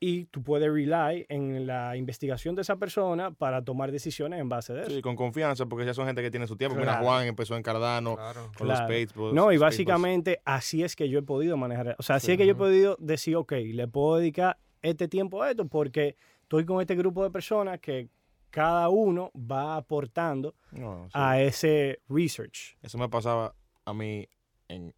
y 0.00 0.24
tú 0.26 0.42
puedes 0.42 0.70
rely 0.72 1.26
en 1.28 1.66
la 1.66 1.96
investigación 1.96 2.54
de 2.54 2.62
esa 2.62 2.76
persona 2.76 3.30
para 3.30 3.62
tomar 3.62 3.90
decisiones 3.92 4.40
en 4.40 4.48
base 4.48 4.72
de 4.72 4.82
eso. 4.82 4.90
sí, 4.90 5.02
con 5.02 5.16
confianza, 5.16 5.66
porque 5.66 5.84
ya 5.84 5.92
son 5.92 6.06
gente 6.06 6.22
que 6.22 6.30
tiene 6.30 6.46
su 6.46 6.56
tiempo. 6.56 6.76
Mira, 6.76 6.92
Claro. 6.92 7.04
Juan 7.06 7.26
empezó 7.26 7.56
en 7.56 7.62
Cardano 7.62 8.16
Claro. 8.16 8.44
con 8.56 8.66
Claro. 8.66 8.70
los 8.70 8.80
Patesbos. 8.80 9.34
No, 9.34 9.52
y 9.52 9.58
básicamente 9.58 10.40
así 10.46 10.82
es 10.82 10.96
que 10.96 11.08
yo 11.10 11.18
he 11.18 11.22
podido 11.22 11.56
manejar. 11.58 11.94
O 11.98 12.02
sea, 12.02 12.16
así 12.16 12.26
Sí. 12.26 12.32
es 12.32 12.38
que 12.38 12.46
yo 12.46 12.52
he 12.52 12.56
podido 12.56 12.96
decir, 13.00 13.36
ok, 13.36 13.52
le 13.72 13.86
puedo 13.88 14.16
dedicar 14.16 14.56
este 14.84 15.08
tiempo 15.08 15.42
a 15.42 15.50
esto 15.50 15.66
porque 15.66 16.16
estoy 16.42 16.64
con 16.64 16.80
este 16.80 16.94
grupo 16.94 17.24
de 17.24 17.30
personas 17.30 17.80
que 17.80 18.08
cada 18.50 18.88
uno 18.88 19.32
va 19.34 19.76
aportando 19.76 20.54
No, 20.70 21.06
sí. 21.06 21.10
a 21.14 21.40
ese 21.42 22.00
research. 22.08 22.76
Eso 22.82 22.98
me 22.98 23.08
pasaba 23.08 23.54
a 23.84 23.92
mí 23.94 24.28
en, 24.68 24.94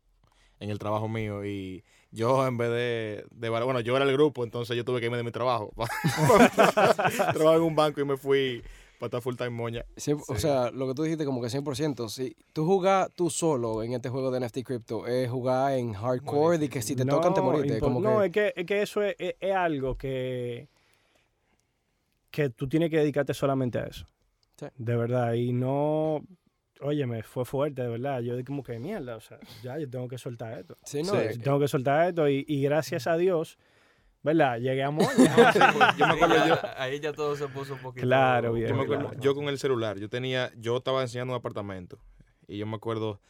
en 0.61 0.71
el 0.71 0.79
trabajo 0.79 1.09
mío 1.09 1.45
y 1.47 1.83
yo 2.11 2.47
en 2.47 2.59
vez 2.59 2.69
de, 2.71 3.27
de- 3.31 3.49
Bueno, 3.49 3.81
yo 3.81 3.97
era 3.97 4.05
el 4.05 4.13
grupo, 4.13 4.45
entonces 4.45 4.77
yo 4.77 4.85
tuve 4.85 5.01
que 5.01 5.07
irme 5.07 5.17
de 5.17 5.23
mi 5.25 5.31
trabajo. 5.33 5.73
Trabajo 7.33 7.57
en 7.57 7.63
un 7.63 7.75
banco 7.75 8.01
y 8.01 8.05
me 8.05 8.17
fui 8.17 8.63
para 8.99 9.07
estar 9.09 9.21
full 9.23 9.37
time 9.37 9.51
moña. 9.51 9.85
O 10.29 10.37
sea, 10.37 10.71
lo 10.71 10.87
que 10.89 10.95
tú 10.95 11.03
dijiste 11.03 11.25
como 11.25 11.41
que 11.41 11.49
100%, 11.49 12.09
si 12.09 12.37
tú 12.53 12.65
jugás 12.67 13.11
tú 13.15 13.31
solo 13.31 13.83
en 13.83 13.93
este 13.93 14.09
juego 14.09 14.31
de 14.31 14.41
NFT 14.41 14.63
Crypto, 14.65 15.07
es 15.07 15.29
jugar 15.31 15.75
en 15.75 15.93
hardcore 15.93 16.65
y 16.65 16.69
que 16.69 16.83
si 16.83 16.97
te 16.97 17.05
tocan 17.05 17.35
te 17.35 17.41
moriste. 17.41 17.79
Como 17.79 18.01
no, 18.01 18.21
que, 18.21 18.27
es 18.27 18.33
que, 18.33 18.53
es 18.61 18.67
que 18.67 18.83
eso 18.83 19.03
es, 19.03 19.15
es- 19.19 19.35
es 19.41 19.55
algo 19.55 19.97
que, 19.97 20.69
que 22.31 22.51
tú 22.51 22.69
tienes 22.69 22.91
que 22.91 22.99
dedicarte 22.99 23.35
solamente 23.35 23.79
a 23.79 23.85
eso. 23.85 24.07
Sí. 24.59 24.67
De 24.77 24.97
verdad. 24.97 25.35
Y 25.35 25.53
no. 25.53 26.23
óyeme, 26.81 27.23
fue 27.23 27.45
fuerte, 27.45 27.83
de 27.83 27.89
verdad. 27.89 28.21
Yo 28.21 28.35
como 28.45 28.63
que 28.63 28.79
mierda, 28.79 29.17
o 29.17 29.21
sea, 29.21 29.39
ya 29.63 29.79
yo 29.79 29.89
tengo 29.89 30.09
que 30.09 30.19
soltar 30.19 30.59
esto. 30.59 30.77
Sí, 30.85 31.03
no, 31.03 31.13
Sí. 31.15 31.39
Tengo 31.39 31.59
que 31.59 31.69
soltar 31.69 32.09
esto 32.09 32.29
y, 32.29 32.45
y 32.49 32.63
gracias 32.63 33.07
a 33.07 33.17
Dios, 33.17 33.59
¿verdad? 34.27 34.59
Llegué 34.59 34.83
a 34.83 34.91
Moña. 34.91 35.09
Yo 35.97 36.07
me 36.07 36.13
Ahí 36.15 36.23
acuerdo 36.23 36.35
ya- 36.37 36.47
yo- 36.49 36.59
Ahí 36.77 37.01
ya 37.01 37.13
todo 37.13 37.37
se 37.37 37.49
puso 37.49 37.75
un 37.75 37.81
poquito. 37.81 38.05
Claro, 38.07 38.53
bien, 38.53 38.69
Yo, 38.69 38.75
me 38.77 38.85
Claro. 38.85 39.03
acuerdo, 39.09 39.23
yo 39.23 39.35
con 39.35 39.45
el 39.49 39.59
celular, 39.59 39.99
yo 39.99 40.09
tenía, 40.11 40.51
yo 40.57 40.77
estaba 40.79 41.01
enseñando 41.03 41.33
un 41.33 41.39
apartamento 41.39 41.99
y 42.49 42.59
yo 42.59 42.67
me 42.67 42.77
acuerdo 42.77 43.21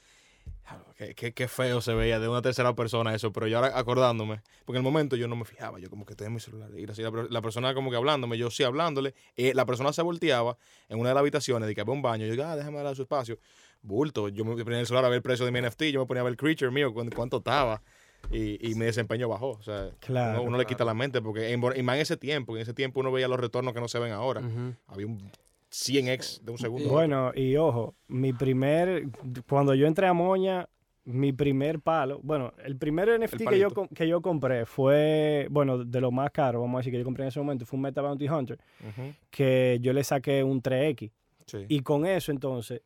que, 0.96 1.14
que- 1.14 1.32
que 1.34 1.46
feo 1.48 1.80
se 1.80 1.92
veía 1.94 2.18
de 2.18 2.28
una 2.28 2.40
tercera 2.42 2.74
persona 2.74 3.14
eso, 3.14 3.32
pero 3.32 3.46
yo 3.46 3.58
ahora 3.58 3.78
acordándome, 3.78 4.42
porque 4.64 4.78
en 4.78 4.84
el 4.86 4.90
momento 4.90 5.14
yo 5.16 5.28
no 5.28 5.36
me 5.36 5.44
fijaba, 5.44 5.78
yo 5.78 5.88
como 5.90 6.04
que 6.06 6.14
estoy 6.14 6.26
en 6.28 6.32
mi 6.34 6.40
celular 6.40 6.70
y 6.76 6.88
así 6.90 7.02
la, 7.02 7.10
la 7.28 7.42
persona 7.42 7.74
como 7.74 7.90
que 7.90 7.96
hablándome, 7.96 8.38
yo 8.38 8.50
sí 8.50 8.64
hablándole, 8.64 9.14
y 9.36 9.52
la 9.52 9.66
persona 9.66 9.92
se 9.92 10.02
volteaba 10.02 10.56
en 10.88 10.98
una 10.98 11.10
de 11.10 11.14
las 11.14 11.20
habitaciones 11.20 11.68
de 11.68 11.74
que 11.74 11.80
había 11.82 11.92
un 11.94 12.02
baño, 12.02 12.24
yo 12.26 12.32
digo, 12.32 12.44
ah, 12.44 12.56
déjame 12.56 12.82
dar 12.82 12.96
su 12.96 13.02
espacio, 13.02 13.38
bulto, 13.82 14.28
yo 14.28 14.44
me 14.44 14.52
ponía 14.56 14.74
en 14.78 14.80
el 14.80 14.86
celular 14.86 15.04
a 15.04 15.08
ver 15.08 15.16
el 15.16 15.22
precio 15.22 15.44
de 15.44 15.52
mi 15.52 15.58
NFT, 15.60 15.82
yo 15.92 16.00
me 16.00 16.06
ponía 16.06 16.22
a 16.22 16.24
ver 16.24 16.32
el 16.32 16.36
creature 16.36 16.70
mío, 16.70 16.92
cuánto, 16.92 17.14
cuánto 17.14 17.36
estaba. 17.38 17.82
Y, 18.30 18.70
y 18.70 18.74
mi 18.74 18.84
desempeño 18.86 19.28
bajó, 19.28 19.50
o 19.50 19.62
sea, 19.62 19.90
Claro, 20.00 20.40
uno, 20.40 20.48
uno 20.50 20.58
le 20.58 20.66
quita 20.66 20.84
la 20.84 20.94
mente, 20.94 21.22
porque 21.22 21.52
en, 21.52 21.60
y 21.76 21.82
más 21.82 21.96
en 21.96 22.02
ese 22.02 22.16
tiempo, 22.16 22.56
en 22.56 22.62
ese 22.62 22.74
tiempo 22.74 23.00
uno 23.00 23.12
veía 23.12 23.28
los 23.28 23.38
retornos 23.38 23.72
que 23.72 23.80
no 23.80 23.88
se 23.88 23.98
ven 23.98 24.12
ahora 24.12 24.42
había 24.86 25.06
un 25.06 25.30
100x 25.70 26.40
de 26.42 26.50
un 26.50 26.58
segundo. 26.58 26.88
Bueno, 26.88 27.32
y 27.34 27.56
ojo, 27.56 27.94
mi 28.08 28.32
primer, 28.32 29.04
cuando 29.48 29.74
yo 29.74 29.86
entré 29.86 30.06
a 30.06 30.12
Moña, 30.12 30.68
mi 31.04 31.32
primer 31.32 31.80
palo, 31.80 32.18
bueno, 32.22 32.52
el 32.64 32.76
primer 32.76 33.08
NFT 33.20 33.48
que 33.48 33.58
yo, 33.58 33.68
que 33.94 34.08
yo 34.08 34.20
compré 34.20 34.66
fue, 34.66 35.46
bueno, 35.50 35.84
de 35.84 36.00
lo 36.00 36.10
más 36.10 36.30
caro, 36.32 36.60
vamos 36.60 36.76
a 36.76 36.78
decir, 36.78 36.92
que 36.92 36.98
yo 36.98 37.04
compré 37.04 37.24
en 37.24 37.28
ese 37.28 37.38
momento, 37.38 37.64
fue 37.64 37.76
un 37.76 37.82
Meta 37.82 38.02
Bounty 38.02 38.28
Hunter, 38.28 38.58
Ujú, 38.80 39.14
que 39.30 39.78
yo 39.80 39.92
le 39.92 40.02
saqué 40.02 40.42
un 40.42 40.60
3X. 40.60 41.12
sí. 41.46 41.58
Y 41.68 41.80
con 41.80 42.06
eso, 42.06 42.32
entonces, 42.32 42.82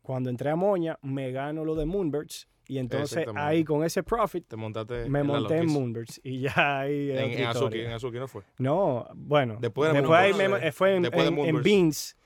cuando 0.00 0.30
entré 0.30 0.48
a 0.50 0.56
Moña, 0.56 0.98
me 1.02 1.30
gano 1.30 1.64
lo 1.64 1.74
de 1.74 1.84
Moonbirds. 1.84 2.48
Y 2.70 2.78
entonces 2.78 3.26
ahí 3.34 3.64
con 3.64 3.82
ese 3.84 4.02
profit 4.02 4.46
te 4.46 4.56
montaste 4.56 5.08
me 5.08 5.20
en 5.20 5.26
monté 5.26 5.58
en. 5.58 5.66
Moonbirds. 5.66 6.20
Y 6.22 6.40
ya 6.40 6.80
ahí. 6.80 7.10
En, 7.10 7.44
Azuki, 7.46 7.80
en 7.80 7.90
Azuki 7.92 8.18
no 8.18 8.28
fue. 8.28 8.42
No, 8.58 9.08
bueno. 9.14 9.56
Después 9.60 9.92
de 9.92 9.98
ahí 9.98 10.04
Moonbirds. 10.32 10.62
me- 10.62 10.72
fue 10.72 10.94
en, 10.96 11.02
Después 11.02 11.28
de 11.34 11.48
en-. 11.48 11.62
Beans 11.62 12.16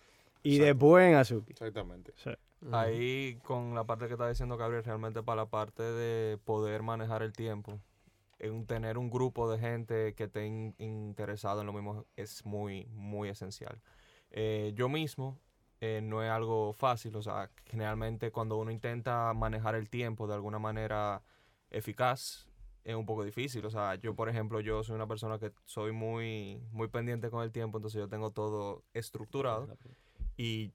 y 0.42 0.56
Exacto. 0.56 0.66
después 0.66 1.08
en 1.08 1.14
Azuki. 1.14 1.52
Exactamente. 1.52 2.12
Sí. 2.16 2.30
Ahí 2.72 3.38
con 3.42 3.74
la 3.74 3.84
parte 3.84 4.06
que 4.06 4.12
está 4.12 4.28
diciendo 4.28 4.56
Gabriel, 4.56 4.84
realmente 4.84 5.22
para 5.22 5.42
la 5.42 5.46
parte 5.46 5.82
de 5.82 6.38
poder 6.44 6.82
manejar 6.82 7.22
el 7.22 7.32
tiempo, 7.32 7.78
en 8.38 8.66
tener 8.66 8.98
un 8.98 9.08
grupo 9.10 9.50
de 9.50 9.58
gente 9.58 10.14
que 10.14 10.24
esté 10.24 10.46
in- 10.46 10.74
interesado 10.78 11.60
en 11.60 11.66
lo 11.66 11.72
mismo 11.72 12.04
es 12.16 12.44
muy, 12.44 12.86
muy 12.92 13.28
esencial. 13.30 13.80
Eh, 14.30 14.72
yo 14.74 14.88
mismo 14.88 15.38
eh, 15.84 16.00
no 16.00 16.22
es 16.22 16.30
algo 16.30 16.72
fácil, 16.72 17.14
o 17.16 17.22
sea, 17.22 17.50
generalmente 17.66 18.30
cuando 18.30 18.56
uno 18.56 18.70
intenta 18.70 19.34
manejar 19.34 19.74
el 19.74 19.90
tiempo 19.90 20.26
de 20.26 20.32
alguna 20.32 20.58
manera 20.58 21.22
eficaz, 21.70 22.48
es 22.84 22.94
un 22.94 23.04
poco 23.04 23.22
difícil. 23.22 23.64
O 23.66 23.70
sea, 23.70 23.94
yo, 23.96 24.14
por 24.14 24.30
ejemplo, 24.30 24.60
yo 24.60 24.82
soy 24.82 24.94
una 24.94 25.06
persona 25.06 25.38
que 25.38 25.52
soy 25.66 25.92
muy, 25.92 26.62
muy 26.72 26.88
pendiente 26.88 27.28
con 27.30 27.42
el 27.42 27.52
tiempo, 27.52 27.78
entonces 27.78 27.98
yo 27.98 28.08
tengo 28.08 28.30
todo 28.30 28.82
estructurado 28.94 29.68
y 30.38 30.72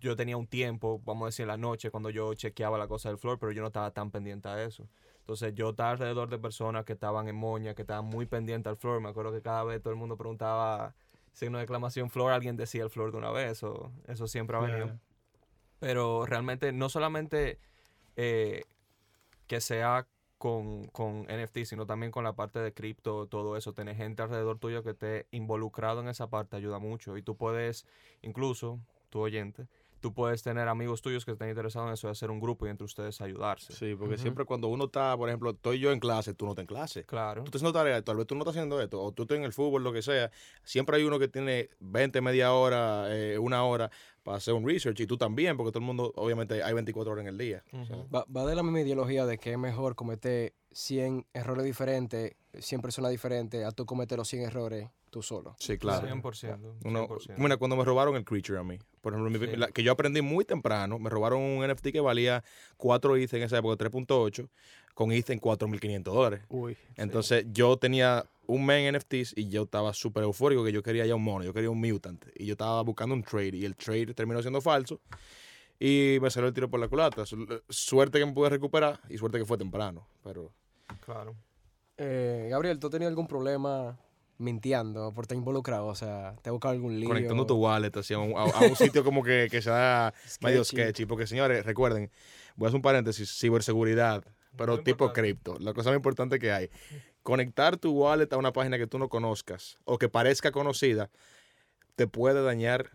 yo 0.00 0.16
tenía 0.16 0.38
un 0.38 0.46
tiempo, 0.46 1.02
vamos 1.04 1.24
a 1.24 1.26
decir, 1.26 1.42
en 1.42 1.48
la 1.48 1.56
noche 1.58 1.90
cuando 1.90 2.08
yo 2.10 2.32
chequeaba 2.34 2.78
la 2.78 2.88
cosa 2.88 3.10
del 3.10 3.18
floor, 3.18 3.38
pero 3.38 3.52
yo 3.52 3.60
no 3.60 3.68
estaba 3.68 3.90
tan 3.90 4.10
pendiente 4.10 4.48
a 4.48 4.62
eso. 4.62 4.88
Entonces 5.18 5.54
yo 5.54 5.70
estaba 5.70 5.90
alrededor 5.90 6.30
de 6.30 6.38
personas 6.38 6.84
que 6.84 6.94
estaban 6.94 7.28
en 7.28 7.36
moña, 7.36 7.74
que 7.74 7.82
estaban 7.82 8.06
muy 8.06 8.26
pendientes 8.26 8.70
al 8.70 8.76
floor. 8.76 9.00
Me 9.00 9.08
acuerdo 9.08 9.32
que 9.32 9.42
cada 9.42 9.64
vez 9.64 9.82
todo 9.82 9.92
el 9.92 9.98
mundo 9.98 10.16
preguntaba 10.16 10.94
signo 11.36 11.58
de 11.58 11.64
exclamación 11.64 12.08
floor, 12.08 12.32
alguien 12.32 12.56
decía 12.56 12.82
el 12.82 12.88
floor 12.88 13.12
de 13.12 13.18
una 13.18 13.30
vez, 13.30 13.62
o 13.62 13.92
eso 14.08 14.26
siempre 14.26 14.56
ha 14.56 14.60
venido. 14.60 14.98
Pero 15.78 16.24
realmente 16.24 16.72
no 16.72 16.88
solamente 16.88 17.58
eh, 18.16 18.64
que 19.46 19.60
sea 19.60 20.06
con, 20.38 20.86
con 20.86 21.24
NFT, 21.24 21.64
sino 21.64 21.84
también 21.84 22.10
con 22.10 22.24
la 22.24 22.34
parte 22.34 22.58
de 22.60 22.72
cripto, 22.72 23.26
todo 23.26 23.58
eso. 23.58 23.74
Tener 23.74 23.96
gente 23.96 24.22
alrededor 24.22 24.58
tuyo 24.58 24.82
que 24.82 24.90
esté 24.90 25.26
involucrado 25.30 26.00
en 26.00 26.08
esa 26.08 26.30
parte 26.30 26.56
ayuda 26.56 26.78
mucho. 26.78 27.18
Y 27.18 27.22
tú 27.22 27.36
puedes, 27.36 27.86
incluso, 28.22 28.80
tu 29.10 29.20
oyente, 29.20 29.68
tú 30.00 30.12
puedes 30.12 30.42
tener 30.42 30.68
amigos 30.68 31.02
tuyos 31.02 31.24
que 31.24 31.32
estén 31.32 31.48
interesados 31.48 31.88
en 31.88 31.94
eso, 31.94 32.08
de 32.08 32.12
hacer 32.12 32.30
un 32.30 32.40
grupo 32.40 32.66
y 32.66 32.70
entre 32.70 32.84
ustedes 32.84 33.20
ayudarse. 33.20 33.72
Sí, 33.72 33.94
porque 33.94 34.18
siempre 34.18 34.44
cuando 34.44 34.68
uno 34.68 34.84
está, 34.84 35.16
por 35.16 35.28
ejemplo, 35.28 35.50
estoy 35.50 35.78
yo 35.78 35.92
en 35.92 36.00
clase, 36.00 36.34
tú 36.34 36.44
no 36.44 36.52
estás 36.52 36.62
en 36.62 36.66
clase. 36.66 37.04
Claro. 37.04 37.42
Tú 37.42 37.46
estás 37.46 37.60
haciendo 37.60 37.78
tarea, 37.78 38.02
tal 38.02 38.16
vez 38.16 38.26
tú 38.26 38.34
no 38.34 38.42
estás 38.42 38.54
haciendo 38.54 38.80
esto, 38.80 39.02
o 39.02 39.12
tú 39.12 39.22
estás 39.22 39.38
en 39.38 39.44
el 39.44 39.52
fútbol, 39.52 39.82
lo 39.84 39.92
que 39.92 40.02
sea. 40.02 40.30
Siempre 40.62 40.96
hay 40.96 41.04
uno 41.04 41.18
que 41.18 41.28
tiene 41.28 41.70
20, 41.80 42.20
media 42.20 42.52
hora, 42.52 43.06
eh, 43.14 43.38
una 43.38 43.64
hora 43.64 43.90
para 44.22 44.38
hacer 44.38 44.54
un 44.54 44.66
research, 44.66 45.00
y 45.00 45.06
tú 45.06 45.16
también, 45.16 45.56
porque 45.56 45.70
todo 45.70 45.80
el 45.80 45.86
mundo, 45.86 46.12
obviamente, 46.16 46.62
hay 46.62 46.74
24 46.74 47.12
horas 47.12 47.22
en 47.22 47.28
el 47.28 47.38
día. 47.38 47.64
O 47.72 47.84
sea, 47.84 47.96
Ujú. 47.96 48.08
Va, 48.14 48.24
va 48.34 48.46
de 48.46 48.54
la 48.54 48.62
misma 48.62 48.80
ideología 48.80 49.24
de 49.26 49.38
que 49.38 49.52
es 49.52 49.58
mejor 49.58 49.94
cometer 49.94 50.52
100 50.76 51.24
errores 51.32 51.64
diferentes, 51.64 52.34
100 52.58 52.82
personas 52.82 53.10
diferentes, 53.10 53.64
a 53.64 53.70
tú 53.72 53.86
cometer 53.86 54.18
los 54.18 54.28
100 54.28 54.42
errores 54.42 54.88
tú 55.08 55.22
solo. 55.22 55.56
sí, 55.58 55.78
claro. 55.78 56.06
100%. 56.06 56.74
Uno, 56.84 57.08
100%. 57.08 57.34
mira, 57.38 57.56
cuando 57.56 57.76
me 57.76 57.84
robaron 57.84 58.14
el 58.16 58.24
Creature 58.26 58.58
a 58.58 58.62
mí, 58.62 58.78
por 59.00 59.14
ejemplo, 59.14 59.30
mi- 59.38 59.46
Sí. 59.46 59.56
la- 59.56 59.68
que 59.68 59.82
yo 59.82 59.92
aprendí 59.92 60.20
muy 60.20 60.44
temprano, 60.44 60.98
me 60.98 61.08
robaron 61.08 61.40
un 61.40 61.64
NFT 61.64 61.92
que 61.92 62.00
valía 62.00 62.44
4 62.76 63.16
ETH 63.16 63.32
en 63.38 63.44
esa 63.44 63.56
época, 63.56 63.76
3.8, 63.78 64.50
con 64.92 65.12
ETH 65.12 65.32
en 65.32 65.38
4.500 65.38 66.12
dólares. 66.12 66.44
Uy. 66.50 66.76
Entonces 66.96 67.46
yo 67.52 67.78
tenía 67.78 68.26
un 68.46 68.66
main 68.66 68.84
NFTs 68.94 69.32
y 69.34 69.48
yo 69.48 69.62
estaba 69.62 69.94
súper 69.94 70.24
eufórico 70.24 70.62
que 70.62 70.72
yo 70.72 70.82
quería 70.82 71.06
ya 71.06 71.14
un 71.14 71.24
mono, 71.24 71.42
yo 71.44 71.54
quería 71.54 71.70
un 71.70 71.80
mutant. 71.80 72.22
Y 72.34 72.44
yo 72.44 72.52
estaba 72.52 72.82
buscando 72.82 73.14
un 73.14 73.22
trade 73.22 73.56
y 73.56 73.64
el 73.64 73.74
trade 73.76 74.12
terminó 74.12 74.42
siendo 74.42 74.60
falso. 74.60 75.00
Y 75.78 76.18
me 76.22 76.30
salió 76.30 76.48
el 76.48 76.54
tiro 76.54 76.68
por 76.70 76.80
la 76.80 76.88
culata. 76.88 77.24
Su- 77.24 77.62
Suerte 77.70 78.18
que 78.18 78.26
me 78.26 78.32
pude 78.32 78.50
recuperar 78.50 79.00
y 79.08 79.16
suerte 79.18 79.38
que 79.38 79.44
fue 79.46 79.56
temprano. 79.58 80.06
Pero 80.22 80.52
Claro. 81.00 81.34
Eh, 81.98 82.48
Gabriel, 82.50 82.78
¿tú 82.78 82.90
tenías 82.90 83.08
algún 83.08 83.26
problema 83.26 83.98
mintiendo 84.38 85.12
por 85.12 85.24
estar 85.24 85.36
involucrado? 85.36 85.86
O 85.86 85.94
sea, 85.94 86.36
¿te 86.42 86.50
ha 86.50 86.52
buscado 86.52 86.72
algún 86.74 86.98
lío? 87.00 87.08
conectando 87.08 87.46
tu 87.46 87.54
wallet 87.56 87.96
así, 87.96 88.12
a, 88.14 88.18
un, 88.18 88.36
a- 88.36 88.42
a 88.42 88.62
un 88.66 88.76
sitio 88.76 89.02
como 89.02 89.22
que, 89.22 89.48
que 89.50 89.62
sea 89.62 90.12
medio 90.42 90.62
Sketchy. 90.64 91.06
Porque 91.06 91.26
señores, 91.26 91.64
recuerden, 91.64 92.10
voy 92.56 92.66
a 92.66 92.68
hacer 92.68 92.76
un 92.76 92.82
paréntesis, 92.82 93.30
ciberseguridad, 93.38 94.24
pero 94.56 94.74
Muy 94.74 94.84
tipo 94.84 95.12
cripto. 95.12 95.56
La 95.58 95.72
cosa 95.72 95.90
más 95.90 95.96
importante 95.96 96.38
que 96.38 96.52
hay. 96.52 96.70
Conectar 97.22 97.76
tu 97.76 97.92
wallet 97.92 98.28
a 98.32 98.36
una 98.36 98.52
página 98.52 98.78
que 98.78 98.86
tú 98.86 98.98
no 98.98 99.08
conozcas 99.08 99.78
o 99.84 99.98
que 99.98 100.08
parezca 100.08 100.52
conocida 100.52 101.10
te 101.96 102.06
puede 102.06 102.42
dañar 102.42 102.90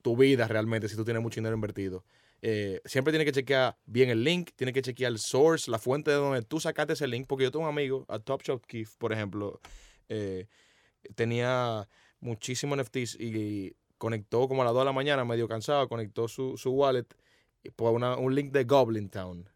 tu 0.00 0.16
vida 0.16 0.46
realmente 0.46 0.88
si 0.88 0.96
tú 0.96 1.04
tienes 1.04 1.22
mucho 1.22 1.40
dinero 1.40 1.54
invertido. 1.54 2.04
Eh, 2.46 2.82
siempre 2.84 3.10
tienes 3.10 3.24
que 3.24 3.32
chequear 3.32 3.74
bien 3.86 4.10
el 4.10 4.22
link, 4.22 4.50
tienes 4.54 4.74
que 4.74 4.82
chequear 4.82 5.10
el 5.12 5.18
source, 5.18 5.70
la 5.70 5.78
fuente 5.78 6.10
de 6.10 6.18
donde 6.18 6.42
tú 6.42 6.60
sacaste 6.60 6.92
ese 6.92 7.06
link, 7.08 7.26
porque 7.26 7.44
yo 7.44 7.50
tengo 7.50 7.64
un 7.64 7.70
amigo, 7.70 8.04
a 8.06 8.18
Top 8.18 8.42
Shot 8.42 8.66
Keith, 8.66 8.90
por 8.98 9.14
ejemplo, 9.14 9.60
eh, 10.10 10.46
tenía 11.14 11.88
muchísimos 12.20 12.76
NFTs 12.78 13.16
y 13.18 13.74
conectó 13.96 14.46
como 14.46 14.60
a 14.60 14.66
las 14.66 14.74
2 14.74 14.82
de 14.82 14.84
la 14.84 14.92
mañana, 14.92 15.24
medio 15.24 15.48
cansado, 15.48 15.88
conectó 15.88 16.28
su, 16.28 16.58
su 16.58 16.70
wallet 16.72 17.06
y 17.62 17.70
por 17.70 17.94
una- 17.94 18.16
un 18.18 18.34
link 18.34 18.52
de 18.52 18.64
Goblin 18.64 19.08
Town. 19.08 19.48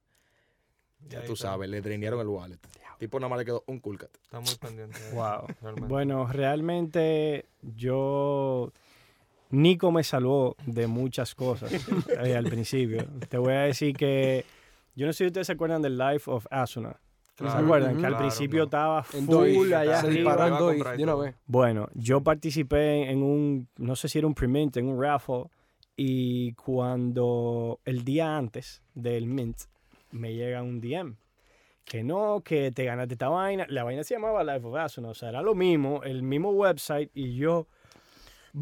Ya 1.11 1.23
tú 1.25 1.37
sabes, 1.37 1.69
le 1.69 1.83
drenearon 1.83 2.21
el 2.21 2.27
wallet. 2.29 2.59
Tipo 2.99 3.21
nada 3.21 3.29
más 3.29 3.39
le 3.39 3.45
quedó 3.45 3.63
un 3.67 3.79
cool 3.81 3.99
cat. 3.99 4.11
Está 4.23 4.41
muy 4.41 4.55
pendiente. 4.57 4.97
eso, 4.99 5.15
Wow. 5.15 5.47
realmente. 5.61 5.89
Bueno, 5.89 6.27
realmente 6.33 7.45
yo. 7.61 8.73
Nico 9.51 9.91
me 9.93 10.03
salvó 10.05 10.57
de 10.67 10.87
muchas 10.87 11.35
cosas 11.35 11.73
eh, 12.25 12.37
al 12.37 12.45
principio. 12.45 13.05
Te 13.29 13.39
voy 13.39 13.55
a 13.55 13.61
decir 13.63 13.95
que. 13.97 14.45
Yo 14.95 15.07
no 15.07 15.13
sé 15.13 15.19
si 15.25 15.27
ustedes 15.27 15.47
se 15.47 15.53
acuerdan 15.53 15.81
del 15.81 15.97
Life 15.97 16.31
of 16.31 16.47
Asuna. 16.51 16.97
¿Se 17.37 17.45
Claro, 17.45 17.65
acuerdan? 17.65 17.91
que 17.99 18.05
al 18.07 18.13
claro, 18.13 18.19
principio 18.19 18.69
claro. 18.69 19.01
estaba 19.01 19.03
full 19.05 19.73
allá 19.73 20.01
se 20.01 20.09
y 20.13 20.23
de 20.23 21.05
una 21.05 21.15
vez. 21.15 21.37
Bueno, 21.47 21.89
yo 21.95 22.21
participé 22.21 23.09
en 23.11 23.23
un, 23.23 23.69
no 23.77 23.95
sé 23.95 24.09
si 24.09 24.19
era 24.19 24.27
un 24.27 24.35
pre-mint, 24.35 24.77
en 24.77 24.89
un 24.89 25.01
raffle, 25.01 25.45
y 25.97 26.53
cuando 26.55 27.79
el 27.85 28.05
día 28.05 28.37
antes 28.37 28.83
del 28.95 29.29
mint 29.29 29.57
me 30.11 30.35
llega 30.35 30.63
un 30.65 30.81
DM, 30.81 31.15
que 31.85 32.03
no, 32.03 32.41
que 32.45 32.73
te 32.73 32.85
ganaste 32.85 33.15
esta 33.15 33.29
vaina, 33.29 33.67
la 33.69 33.85
vaina 33.85 34.03
se 34.03 34.15
llamaba 34.15 34.43
Life 34.43 34.67
of 34.67 34.75
Asuna, 34.75 35.11
o 35.11 35.15
sea, 35.15 35.29
era 35.29 35.41
lo 35.41 35.55
mismo, 35.55 36.03
el 36.03 36.25
mismo 36.25 36.51
website, 36.51 37.11
y 37.15 37.37
yo, 37.37 37.69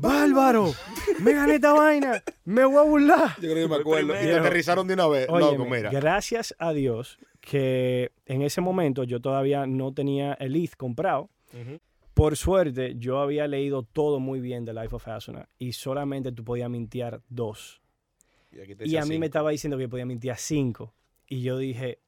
¡Bárbaro! 0.00 0.72
¡Me 1.22 1.32
gané 1.32 1.54
esta 1.54 1.72
vaina! 1.72 2.22
¡Me 2.44 2.64
voy 2.64 2.76
a 2.76 2.82
burlar! 2.82 3.28
Yo 3.40 3.50
creo 3.50 3.66
que 3.66 3.68
me 3.68 3.80
acuerdo. 3.80 4.12
Y 4.14 4.28
aterrizaron 4.30 4.86
de 4.86 4.94
una 4.94 5.06
vez. 5.08 5.26
Óyeme, 5.28 5.52
Loco, 5.58 5.70
mira. 5.70 5.90
gracias 5.90 6.54
a 6.58 6.72
Dios 6.72 7.18
que 7.40 8.12
en 8.26 8.42
ese 8.42 8.60
momento 8.60 9.04
yo 9.04 9.20
todavía 9.20 9.66
no 9.66 9.92
tenía 9.94 10.34
el 10.34 10.56
ETH 10.56 10.74
comprado. 10.76 11.30
Por 12.12 12.36
suerte, 12.36 12.94
yo 12.96 13.20
había 13.20 13.46
leído 13.46 13.82
todo 13.82 14.20
muy 14.20 14.40
bien 14.40 14.64
de 14.64 14.72
Life 14.74 14.94
of 14.96 15.06
Asuna 15.08 15.48
y 15.58 15.72
solamente 15.72 16.32
tú 16.32 16.44
podías 16.44 16.68
mintear 16.70 17.20
dos. 17.28 17.80
Y, 18.52 18.60
aquí 18.60 18.74
te 18.74 18.84
Y 18.84 18.86
decía 18.88 19.02
a 19.02 19.06
mí 19.06 19.18
me 19.18 19.26
estaba 19.26 19.50
diciendo 19.50 19.76
que 19.78 19.88
podía 19.88 20.06
mintear 20.06 20.36
cinco. 20.38 20.94
Y 21.28 21.42
yo 21.42 21.58
dije, 21.58 22.00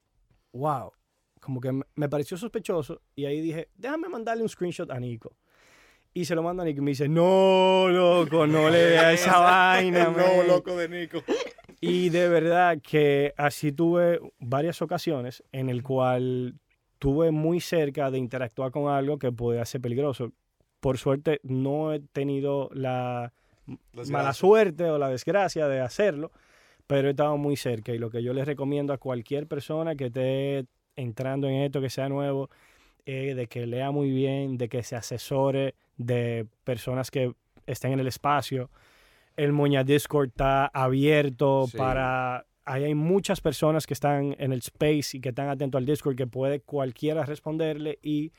wow, 0.53 0.93
como 1.41 1.61
que 1.61 1.73
me- 1.73 1.85
me 1.95 2.09
pareció 2.09 2.37
sospechoso. 2.37 3.01
Y 3.17 3.25
ahí 3.27 3.41
dije, 3.41 3.69
déjame 3.77 4.09
mandarle 4.09 4.43
un 4.43 4.49
screenshot 4.49 4.91
a 4.91 4.99
Nico. 4.99 5.37
Y 6.15 6.25
se 6.25 6.35
lo 6.35 6.43
mando 6.43 6.63
a 6.63 6.67
Nico 6.67 6.81
y 6.81 6.85
me 6.85 6.91
dice, 6.91 7.09
no, 7.09 7.89
loco, 7.89 8.47
no 8.47 8.71
le 8.71 8.79
dé 8.79 8.99
a 8.99 9.13
esa 9.15 9.39
vaina. 9.39 10.05
El 10.05 10.13
man". 10.13 10.17
nuevo 10.17 10.43
loco 10.45 10.77
de 10.77 10.89
Nico. 10.89 11.23
Y 11.81 12.09
de 12.09 12.29
verdad 12.29 12.79
que 12.83 13.35
así 13.37 13.73
tuve 13.73 14.19
varias 14.41 14.83
ocasiones 14.83 15.45
en 15.53 15.69
el 15.69 15.83
cual 15.83 16.55
tuve 16.99 17.31
muy 17.31 17.61
cerca 17.61 18.11
de 18.11 18.19
interactuar 18.19 18.73
con 18.73 18.93
algo 18.93 19.19
que 19.19 19.31
podía 19.31 19.65
ser 19.65 19.81
peligroso. 19.81 20.33
Por 20.81 20.99
suerte 20.99 21.41
no 21.45 21.93
he 21.93 22.01
tenido 22.01 22.71
la 22.73 23.33
mala 24.11 24.33
suerte 24.33 24.85
o 24.85 24.99
la 24.99 25.09
desgracia 25.09 25.69
de 25.69 25.81
hacerlo, 25.81 26.33
pero 26.87 27.09
he 27.09 27.11
estado 27.11 27.37
muy 27.37 27.57
cerca 27.57 27.93
y 27.93 27.99
lo 27.99 28.11
que 28.11 28.23
yo 28.23 28.33
les 28.33 28.47
recomiendo 28.47 28.93
a 28.93 28.99
cualquier 28.99 29.47
persona 29.47 29.95
que 29.95 30.07
esté 30.07 30.67
entrando 30.97 31.49
en 31.49 31.63
esto, 31.63 31.81
que 31.81 31.91
sea 31.91 32.09
nuevo, 32.09 32.51
es 33.09 33.37
de 33.37 33.47
que 33.47 33.67
lea 33.67 33.91
muy 33.91 34.11
bien, 34.11 34.59
de 34.59 34.69
que 34.69 34.83
se 34.83 34.97
asesore 34.97 35.75
de 35.97 36.47
personas 36.65 37.11
que 37.11 37.33
estén 37.67 37.93
en 37.93 38.01
el 38.01 38.07
espacio. 38.07 38.71
El 39.37 39.53
Moña 39.53 39.85
Discord 39.85 40.29
está 40.29 40.67
abierto 40.67 41.67
Sí. 41.71 41.77
para... 41.77 42.45
Ahí 42.65 42.85
hay 42.85 42.95
muchas 42.95 43.41
personas 43.41 43.87
que 43.87 43.95
están 43.95 44.37
en 44.39 44.53
el 44.53 44.59
space 44.59 45.17
y 45.17 45.21
que 45.21 45.31
están 45.31 45.49
atentos 45.49 45.79
al 45.79 45.87
Discord 45.87 46.17
que 46.17 46.27
puede 46.27 46.61
cualquiera 46.61 47.25
responderle 47.25 47.99
y 48.03 48.31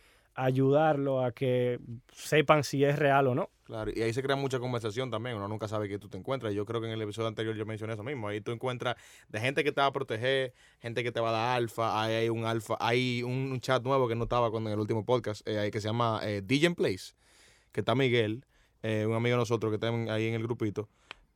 ayudarlo 0.44 1.24
a 1.24 1.32
que 1.32 1.80
sepan 2.12 2.64
si 2.64 2.84
es 2.84 2.98
real 2.98 3.28
o 3.28 3.36
no. 3.36 3.50
Claro, 3.66 3.92
y 3.94 4.02
ahí 4.02 4.12
se 4.14 4.24
crea 4.24 4.36
mucha 4.36 4.60
conversación 4.60 5.12
también, 5.12 5.36
uno 5.36 5.48
nunca 5.48 5.68
sabe 5.68 5.88
qué 5.88 6.00
tú 6.00 6.10
te 6.10 6.18
encuentras. 6.18 6.54
Yo 6.54 6.66
creo 6.66 6.82
que 6.82 6.88
en 6.88 6.94
el 6.94 7.02
episodio 7.02 7.28
anterior 7.28 7.56
yo 7.56 7.66
mencioné 7.66 7.94
eso 7.94 8.04
mismo. 8.04 8.28
Ahí 8.28 8.42
tú 8.42 8.52
encuentras 8.52 8.96
de 9.28 9.40
gente 9.40 9.64
que 9.64 9.72
te 9.72 9.80
va 9.80 9.88
a 9.88 9.92
proteger, 9.92 10.54
gente 10.80 11.04
que 11.04 11.12
te 11.12 11.20
va 11.20 11.30
a 11.30 11.32
dar 11.34 11.58
alfa, 11.58 12.02
ahí 12.02 12.14
hay 12.14 12.30
un 12.30 12.46
alfa, 12.46 12.78
hay 12.80 13.22
un, 13.22 13.60
chat 13.62 13.84
nuevo 13.84 14.08
que 14.08 14.16
no 14.16 14.24
estaba 14.24 14.50
con 14.50 14.66
en 14.66 14.74
el 14.74 14.80
último 14.80 15.06
podcast, 15.06 15.48
eh, 15.48 15.70
que 15.72 15.82
se 15.82 15.88
llama 15.88 16.20
eh, 16.24 16.42
DJ 16.44 16.72
Place, 16.72 17.14
que 17.72 17.82
está 17.82 17.94
Miguel, 17.94 18.44
eh, 18.82 19.06
un 19.06 19.14
amigo 19.14 19.36
de 19.36 19.42
nosotros 19.42 19.70
que 19.70 19.76
está 19.76 19.90
ahí 20.14 20.28
en 20.28 20.34
el 20.34 20.44
grupito. 20.44 20.90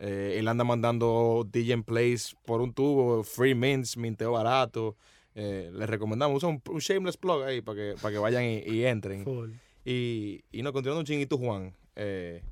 Eh, 0.06 0.38
él 0.40 0.48
anda 0.48 0.64
mandando 0.64 1.48
DJ 1.50 1.84
Place 1.84 2.36
por 2.46 2.62
un 2.62 2.74
tubo, 2.74 3.24
free 3.24 3.56
mints, 3.56 3.96
minteo 3.96 4.32
barato. 4.32 4.98
Eh, 5.36 5.72
les 5.74 5.90
recomendamos, 5.90 6.38
usa 6.38 6.50
un, 6.50 6.62
un 6.70 6.80
shameless 6.80 7.18
plug 7.18 7.44
ahí 7.44 7.62
para 7.62 7.76
que, 7.76 7.96
para 8.02 8.12
que 8.14 8.20
vayan 8.20 8.44
y, 8.44 8.60
y 8.60 8.86
entren. 8.86 9.24
Full. 9.24 9.52
Y, 9.86 10.44
y 10.52 10.62
no, 10.62 10.72
continuando 10.74 11.00
un 11.02 11.06
chinguito, 11.06 11.38
Juan. 11.38 11.76
eh, 11.96 12.44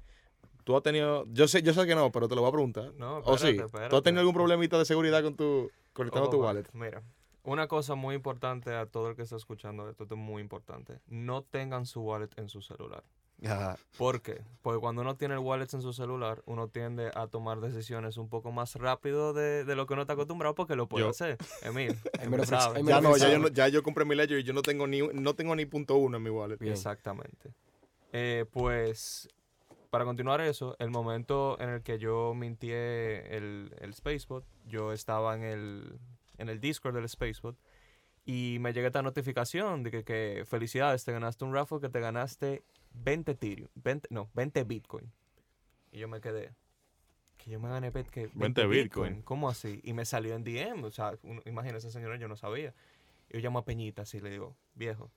tú 0.64 0.76
has 0.76 0.84
tenido. 0.84 1.26
Yo 1.32 1.48
sé, 1.48 1.62
yo 1.62 1.74
sé 1.74 1.86
que 1.86 1.96
no, 1.96 2.12
pero 2.12 2.28
te 2.28 2.36
lo 2.36 2.42
voy 2.42 2.50
a 2.50 2.52
preguntar. 2.54 2.94
No, 2.96 3.20
¿O 3.20 3.38
sí? 3.38 3.48
espérate, 3.50 3.58
¿Tú 3.58 3.64
has 3.64 3.84
espérate. 3.84 4.02
tenido 4.02 4.20
algún 4.22 4.34
problemita 4.36 4.78
de 4.78 4.86
seguridad 4.86 5.22
con 5.24 5.36
tu. 5.36 5.70
conectando 5.94 6.30
tu 6.30 6.42
wallet? 6.42 6.66
Mira, 6.74 7.02
una 7.44 7.68
cosa 7.68 7.96
muy 7.96 8.16
importante 8.16 8.74
a 8.74 8.86
todo 8.86 9.10
el 9.10 9.16
que 9.16 9.22
está 9.24 9.36
escuchando 9.36 9.90
esto, 9.90 10.04
esto 10.04 10.16
es 10.16 10.22
muy 10.22 10.42
importante. 10.42 11.00
No 11.08 11.42
tengan 11.44 11.86
su 11.86 12.02
wallet 12.02 12.30
en 12.38 12.50
su 12.50 12.62
celular. 12.62 13.04
Ajá. 13.44 13.78
¿Por 13.98 14.22
qué? 14.22 14.42
Porque 14.62 14.80
cuando 14.80 15.02
uno 15.02 15.16
tiene 15.16 15.34
el 15.34 15.40
wallet 15.40 15.68
en 15.74 15.82
su 15.82 15.94
celular, 15.94 16.44
uno 16.46 16.68
tiende 16.68 17.12
a 17.16 17.28
tomar 17.28 17.60
decisiones 17.60 18.18
un 18.18 18.30
poco 18.30 18.52
más 18.52 18.76
rápido 18.76 19.34
de, 19.34 19.66
de 19.66 19.76
lo 19.76 19.88
que 19.88 19.94
uno 19.94 20.04
está 20.04 20.14
acostumbrado 20.14 20.54
porque 20.54 20.76
lo 20.76 20.88
puede 20.88 21.06
Yo. 21.06 21.10
hacer. 21.10 21.38
Emil, 21.64 21.96
sabe. 22.46 22.84
Ya 22.84 23.02
no, 23.02 23.18
ya 23.18 23.30
yo, 23.32 23.48
ya 23.48 23.68
yo 23.68 23.82
compré 23.84 24.06
mi 24.06 24.16
Ledger 24.16 24.40
y 24.40 24.44
yo 24.44 24.54
no 24.54 24.62
tengo 24.62 24.86
ni, 24.86 25.02
no 25.02 25.34
tengo 25.34 25.56
ni 25.56 25.66
punto 25.66 25.96
uno 25.96 26.18
en 26.18 26.24
mi 26.24 26.30
wallet. 26.30 26.58
Bien. 26.58 26.74
Exactamente. 26.74 27.54
Eh, 28.14 28.46
pues, 28.52 29.28
para 29.90 30.06
continuar 30.06 30.42
eso, 30.42 30.76
el 30.80 30.92
momento 30.92 31.60
en 31.60 31.70
el 31.70 31.82
que 31.82 31.98
yo 31.98 32.34
mintié 32.36 33.36
el, 33.36 33.74
el 33.80 33.94
Spacebot, 33.94 34.46
yo 34.68 34.94
estaba 34.94 35.36
en 35.36 35.44
el, 35.44 36.00
en 36.38 36.50
el 36.50 36.60
Discord 36.60 36.96
del 36.96 37.10
Spacebot 37.10 37.58
y 38.24 38.58
me 38.60 38.72
llega 38.72 38.88
esta 38.88 39.02
notificación 39.02 39.82
de 39.82 39.90
que, 39.90 40.04
que 40.04 40.44
felicidades, 40.48 41.04
te 41.06 41.12
ganaste 41.12 41.44
un 41.44 41.54
raffle 41.54 41.80
que 41.80 41.90
te 41.90 42.00
ganaste 42.00 42.64
20 42.94 43.32
Ethereum, 43.32 43.70
20, 43.76 44.08
no, 44.12 44.30
20 44.34 44.64
Bitcoin. 44.64 45.12
Y 45.92 46.00
yo 46.00 46.08
me 46.08 46.22
quedé, 46.22 46.54
que 47.38 47.52
yo 47.52 47.60
me 47.60 47.70
gané 47.70 47.92
bet- 47.92 48.10
que 48.10 48.30
20 48.34 48.66
Bitcoin. 48.68 49.22
¿Cómo 49.24 49.50
así? 49.50 49.82
Y 49.84 49.94
me 49.94 50.06
salió 50.06 50.36
en 50.36 50.44
DM, 50.44 50.84
o 50.86 50.92
sea, 50.92 51.18
uno- 51.24 51.42
imagínese 51.46 51.92
señora, 51.92 52.18
yo 52.18 52.28
no 52.28 52.36
sabía. 52.36 52.74
Y 53.30 53.34
yo 53.36 53.40
llamo 53.40 53.60
a 53.60 53.66
Peñita 53.66 54.04
así 54.04 54.18
y 54.18 54.22
le 54.22 54.30
digo, 54.30 54.56
viejo, 54.76 55.12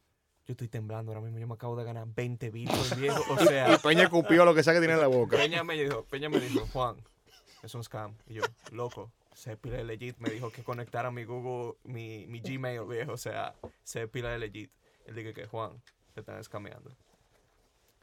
yo 0.47 0.53
estoy 0.53 0.69
temblando 0.69 1.11
ahora 1.13 1.21
mismo, 1.25 1.39
yo 1.39 1.47
me 1.47 1.55
acabo 1.55 1.75
de 1.77 1.85
ganar 1.85 2.07
20 2.15 2.51
bitcoins, 2.51 2.97
viejo. 2.99 3.23
O 3.33 3.39
sea, 3.39 3.75
Y 3.75 3.79
Peña 3.79 4.09
cupió 4.11 4.45
lo 4.45 4.55
que 4.55 4.63
sea 4.63 4.73
que 4.75 4.81
tiene 4.81 4.95
en 4.95 5.01
la 5.01 5.07
boca. 5.07 5.37
Peña 5.37 5.65
me 5.65 5.75
dijo, 5.75 6.05
Peña 6.05 6.29
me 6.29 6.39
dijo, 6.41 6.67
Juan, 6.73 6.97
es 7.63 7.75
un 7.75 7.83
scam. 7.85 8.15
Y 8.27 8.35
yo, 8.35 8.43
loco, 8.73 9.11
se 9.33 9.57
pila 9.57 9.77
de 9.79 9.85
legit. 9.85 10.17
Me 10.19 10.31
dijo 10.31 10.51
que 10.51 10.63
conectara 10.63 11.11
mi 11.11 11.25
Google, 11.25 11.77
mi, 11.85 12.27
mi 12.27 12.41
Gmail, 12.41 12.85
viejo. 12.85 13.13
O 13.13 13.17
sea, 13.17 13.55
se 13.85 14.07
pila 14.07 14.31
de 14.31 14.39
legit. 14.39 14.71
Él 15.07 15.15
dije 15.15 15.33
que, 15.33 15.47
Juan, 15.47 15.81
te 16.15 16.21
están 16.21 16.39
escameando. 16.39 16.95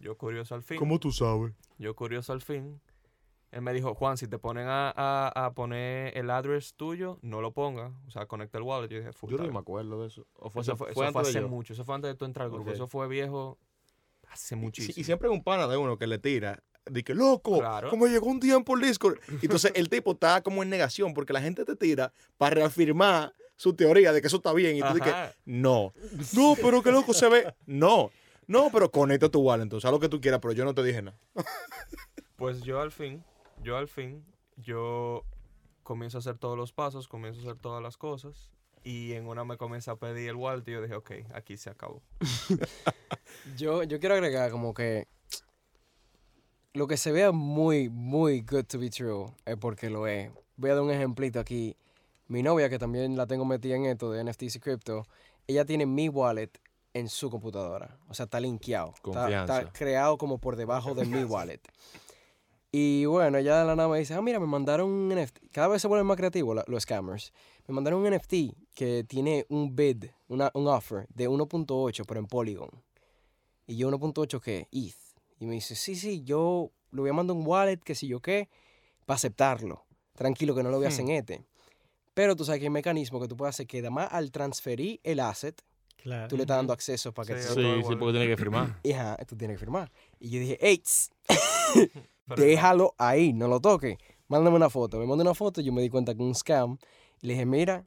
Yo 0.02 0.18
curioso 0.18 0.56
al 0.56 0.64
fin. 0.64 0.80
tú 1.00 1.12
sabes? 1.12 1.54
Yo 1.78 1.96
curioso 1.96 2.34
al 2.34 2.42
fin. 2.42 2.82
Él 3.52 3.62
me 3.62 3.74
dijo, 3.74 3.94
Juan, 3.96 4.18
si 4.18 4.28
te 4.28 4.38
ponen 4.40 4.68
a, 4.68 4.94
a, 4.96 5.46
a 5.46 5.54
poner 5.54 6.18
el 6.18 6.30
address 6.30 6.74
tuyo, 6.76 7.20
no 7.22 7.42
lo 7.42 7.52
pongas. 7.52 7.92
O 8.08 8.12
sea, 8.12 8.26
conecta 8.26 8.58
el 8.58 8.64
wallet. 8.64 8.88
Yo 8.90 8.98
dije, 9.00 9.12
full 9.12 9.30
Yo 9.30 9.38
no 9.38 9.44
time". 9.44 9.54
me 9.54 9.60
acuerdo 9.60 10.02
de 10.02 10.08
eso. 10.08 10.26
¿O 10.38 10.50
fue, 10.50 10.62
Eso 10.62 10.72
eso 10.72 10.78
fue, 10.78 10.94
fue 10.94 11.04
eso 11.06 11.12
fue 11.14 11.20
antes 11.20 11.34
de 11.34 11.40
hace 11.40 11.42
yo? 11.42 11.50
mucho. 11.50 11.74
Eso 11.74 11.84
fue 11.84 11.96
antes 11.96 12.10
de 12.12 12.16
tú 12.16 12.26
entrar 12.26 12.46
al 12.46 12.52
grupo. 12.52 12.72
Eso 12.72 12.88
fue 12.88 13.08
viejo 13.10 13.58
hace 14.30 14.56
muchísimo. 14.56 14.94
Y 14.96 15.04
siempre 15.04 15.28
hay 15.28 15.36
un 15.36 15.44
pana 15.44 15.68
de 15.68 15.76
uno 15.78 15.98
que 15.98 16.08
le 16.08 16.18
tira. 16.18 16.64
De 16.86 17.04
que, 17.04 17.14
loco, 17.14 17.60
Claro. 17.60 17.90
como 17.90 18.08
llegó 18.08 18.28
un 18.28 18.40
día 18.40 18.58
por 18.62 18.82
Discord. 18.82 19.20
Y 19.42 19.46
Entonces 19.48 19.74
el 19.76 19.90
tipo 19.90 20.14
está 20.14 20.42
como 20.42 20.64
en 20.64 20.70
negación 20.70 21.14
porque 21.14 21.34
la 21.34 21.42
gente 21.42 21.66
te 21.66 21.76
tira 21.76 22.14
para 22.38 22.56
reafirmar 22.56 23.34
su 23.58 23.74
teoría 23.76 24.14
de 24.14 24.22
que 24.22 24.28
eso 24.28 24.38
está 24.38 24.54
bien. 24.54 24.78
Y 24.78 24.82
tú 24.82 24.94
dices, 24.96 25.14
no, 25.46 25.94
no, 26.34 26.56
pero 26.62 26.82
que 26.82 26.92
loco 26.92 27.14
se 27.14 27.28
ve. 27.30 27.54
No, 27.66 28.10
no, 28.52 28.70
pero 28.70 28.92
conecta 28.92 29.30
tu 29.30 29.40
wallet 29.40 29.64
entonces, 29.64 29.86
haz 29.86 29.92
lo 29.92 30.00
que 30.00 30.10
tú 30.10 30.20
quieras, 30.20 30.42
pero 30.42 30.54
yo 30.54 30.66
no 30.66 30.76
te 30.76 30.84
dije 30.84 31.02
nada. 31.02 31.18
Pues 32.36 32.64
yo 32.64 32.82
al 32.82 32.92
fin, 32.92 33.24
yo 33.62 33.78
al 33.78 33.88
fin, 33.88 34.26
yo 34.58 35.24
comienzo 35.84 36.18
a 36.18 36.20
hacer 36.20 36.40
todos 36.40 36.58
los 36.58 36.74
pasos, 36.74 37.08
comienzo 37.08 37.40
a 37.40 37.44
hacer 37.44 37.62
todas 37.62 37.84
las 37.84 37.98
cosas. 37.98 38.50
Y 38.84 39.14
en 39.14 39.28
una 39.28 39.46
me 39.46 39.58
comienza 39.58 39.92
a 39.92 39.96
pedir 39.96 40.28
el 40.28 40.36
wallet 40.38 40.64
y 40.68 40.72
yo 40.72 40.82
dije, 40.82 40.96
ok, 40.96 41.12
aquí 41.36 41.56
se 41.56 41.70
acabó. 41.70 42.02
Yo, 43.56 43.84
yo 43.84 44.00
quiero 44.00 44.16
agregar 44.16 44.52
como 44.52 44.74
que 44.74 45.08
lo 46.74 46.88
que 46.88 46.98
se 46.98 47.12
vea 47.12 47.32
muy, 47.32 47.90
muy 47.90 48.42
good 48.42 48.66
to 48.66 48.80
be 48.80 48.90
true 48.90 49.28
es 49.46 49.56
porque 49.58 49.90
lo 49.90 50.08
es. 50.08 50.32
Voy 50.58 50.72
a 50.72 50.74
dar 50.74 50.84
un 50.84 50.92
ejemplito 50.92 51.40
aquí. 51.40 51.78
Mi 52.28 52.44
novia, 52.44 52.70
que 52.70 52.80
también 52.80 53.16
la 53.16 53.28
tengo 53.28 53.46
metida 53.46 53.76
en 53.76 53.86
esto 53.86 54.12
de 54.12 54.24
NFTs 54.24 54.56
y 54.56 54.60
crypto, 54.60 55.06
ella 55.48 55.64
tiene 55.64 55.86
mi 55.86 56.10
wallet 56.10 56.52
en 56.94 57.10
su 57.10 57.30
computadora. 57.30 57.98
O 58.10 58.14
sea, 58.14 58.26
está 58.26 58.40
linkeado. 58.40 58.94
Está, 59.42 59.72
creado 59.72 60.18
como 60.18 60.38
por 60.40 60.56
debajo 60.56 60.94
de 60.94 61.06
mi 61.06 61.24
wallet. 61.24 61.62
Y 62.72 63.06
bueno, 63.06 63.38
ella 63.38 63.60
de 63.60 63.66
la 63.66 63.76
nada 63.76 63.90
me 63.90 64.00
dice, 64.00 64.14
ah, 64.14 64.22
mira, 64.22 64.40
me 64.40 64.48
mandaron 64.48 64.90
un 64.90 65.10
NFT. 65.10 65.40
Cada 65.52 65.68
vez 65.68 65.82
se 65.82 65.88
vuelven 65.90 66.08
más 66.08 66.16
creativos 66.18 66.56
la- 66.56 66.64
los 66.68 66.84
scammers. 66.84 67.34
Me 67.68 67.74
mandaron 67.76 68.02
un 68.02 68.10
NFT 68.14 68.56
que 68.74 69.04
tiene 69.04 69.46
un 69.50 69.76
bid, 69.76 70.06
una, 70.30 70.52
un 70.54 70.68
offer 70.68 71.06
de 71.14 71.28
1.8, 71.30 72.06
pero 72.08 72.20
en 72.20 72.28
Polygon. 72.28 72.70
Y 73.68 73.76
yo 73.76 73.90
1.8 73.90 74.40
qué? 74.40 74.68
ETH. 74.72 74.96
Y 75.40 75.46
me 75.48 75.56
dice, 75.56 75.76
sí, 75.76 75.96
sí, 75.96 76.24
yo 76.24 76.72
le 76.92 77.02
voy 77.02 77.10
a 77.10 77.14
mandar 77.14 77.36
un 77.36 77.46
wallet, 77.46 77.78
que 77.78 77.96
si 77.96 78.08
yo 78.08 78.22
qué, 78.22 78.48
para 79.06 79.16
aceptarlo. 79.16 79.84
Tranquilo, 80.14 80.56
que 80.56 80.64
no 80.64 80.70
lo 80.70 80.78
voy 80.78 80.86
a 80.86 80.90
hacer 80.90 81.02
en 81.06 81.12
este. 81.12 81.44
Pero 82.14 82.36
tú 82.36 82.46
sabes 82.46 82.60
que 82.60 82.66
hay 82.66 82.70
un 82.70 82.74
mecanismo 82.74 83.20
que 83.20 83.28
tú 83.28 83.36
puedes 83.36 83.56
hacer 83.56 83.68
que 83.68 83.80
además 83.80 84.10
al 84.12 84.32
transferir 84.32 85.00
el 85.04 85.20
asset, 85.20 85.62
Claro. 86.02 86.28
tú 86.28 86.36
le 86.36 86.44
estás 86.44 86.58
dando 86.58 86.74
acceso 86.74 87.14
para 87.14 87.28
que 87.28 87.42
Sí, 87.42 87.48
te- 87.48 87.54
sí, 87.54 87.84
sí, 87.88 87.96
porque 87.96 88.12
tiene 88.14 88.28
que 88.28 88.38
firmar. 88.38 88.80
y 88.84 88.92
ajá, 88.94 89.18
tú 89.26 89.36
tienes 89.36 89.56
que 89.56 89.60
firmar. 89.60 89.92
Y 90.20 90.30
yo 90.30 90.40
dije, 90.40 90.58
Pero 92.28 92.44
déjalo 92.44 92.96
ahí, 92.98 93.34
no 93.34 93.48
lo 93.48 93.60
toques. 93.60 93.98
Mándame 94.28 94.56
una 94.56 94.70
foto. 94.70 94.98
Me 94.98 95.06
mandó 95.06 95.22
una 95.24 95.34
foto 95.34 95.60
y 95.62 95.66
yo 95.66 95.74
me 95.74 95.82
di 95.82 95.90
cuenta 95.90 96.16
que 96.16 96.22
un 96.22 96.34
scam. 96.34 96.78
Y 97.22 97.28
le 97.28 97.34
dije, 97.34 97.46
mira, 97.46 97.86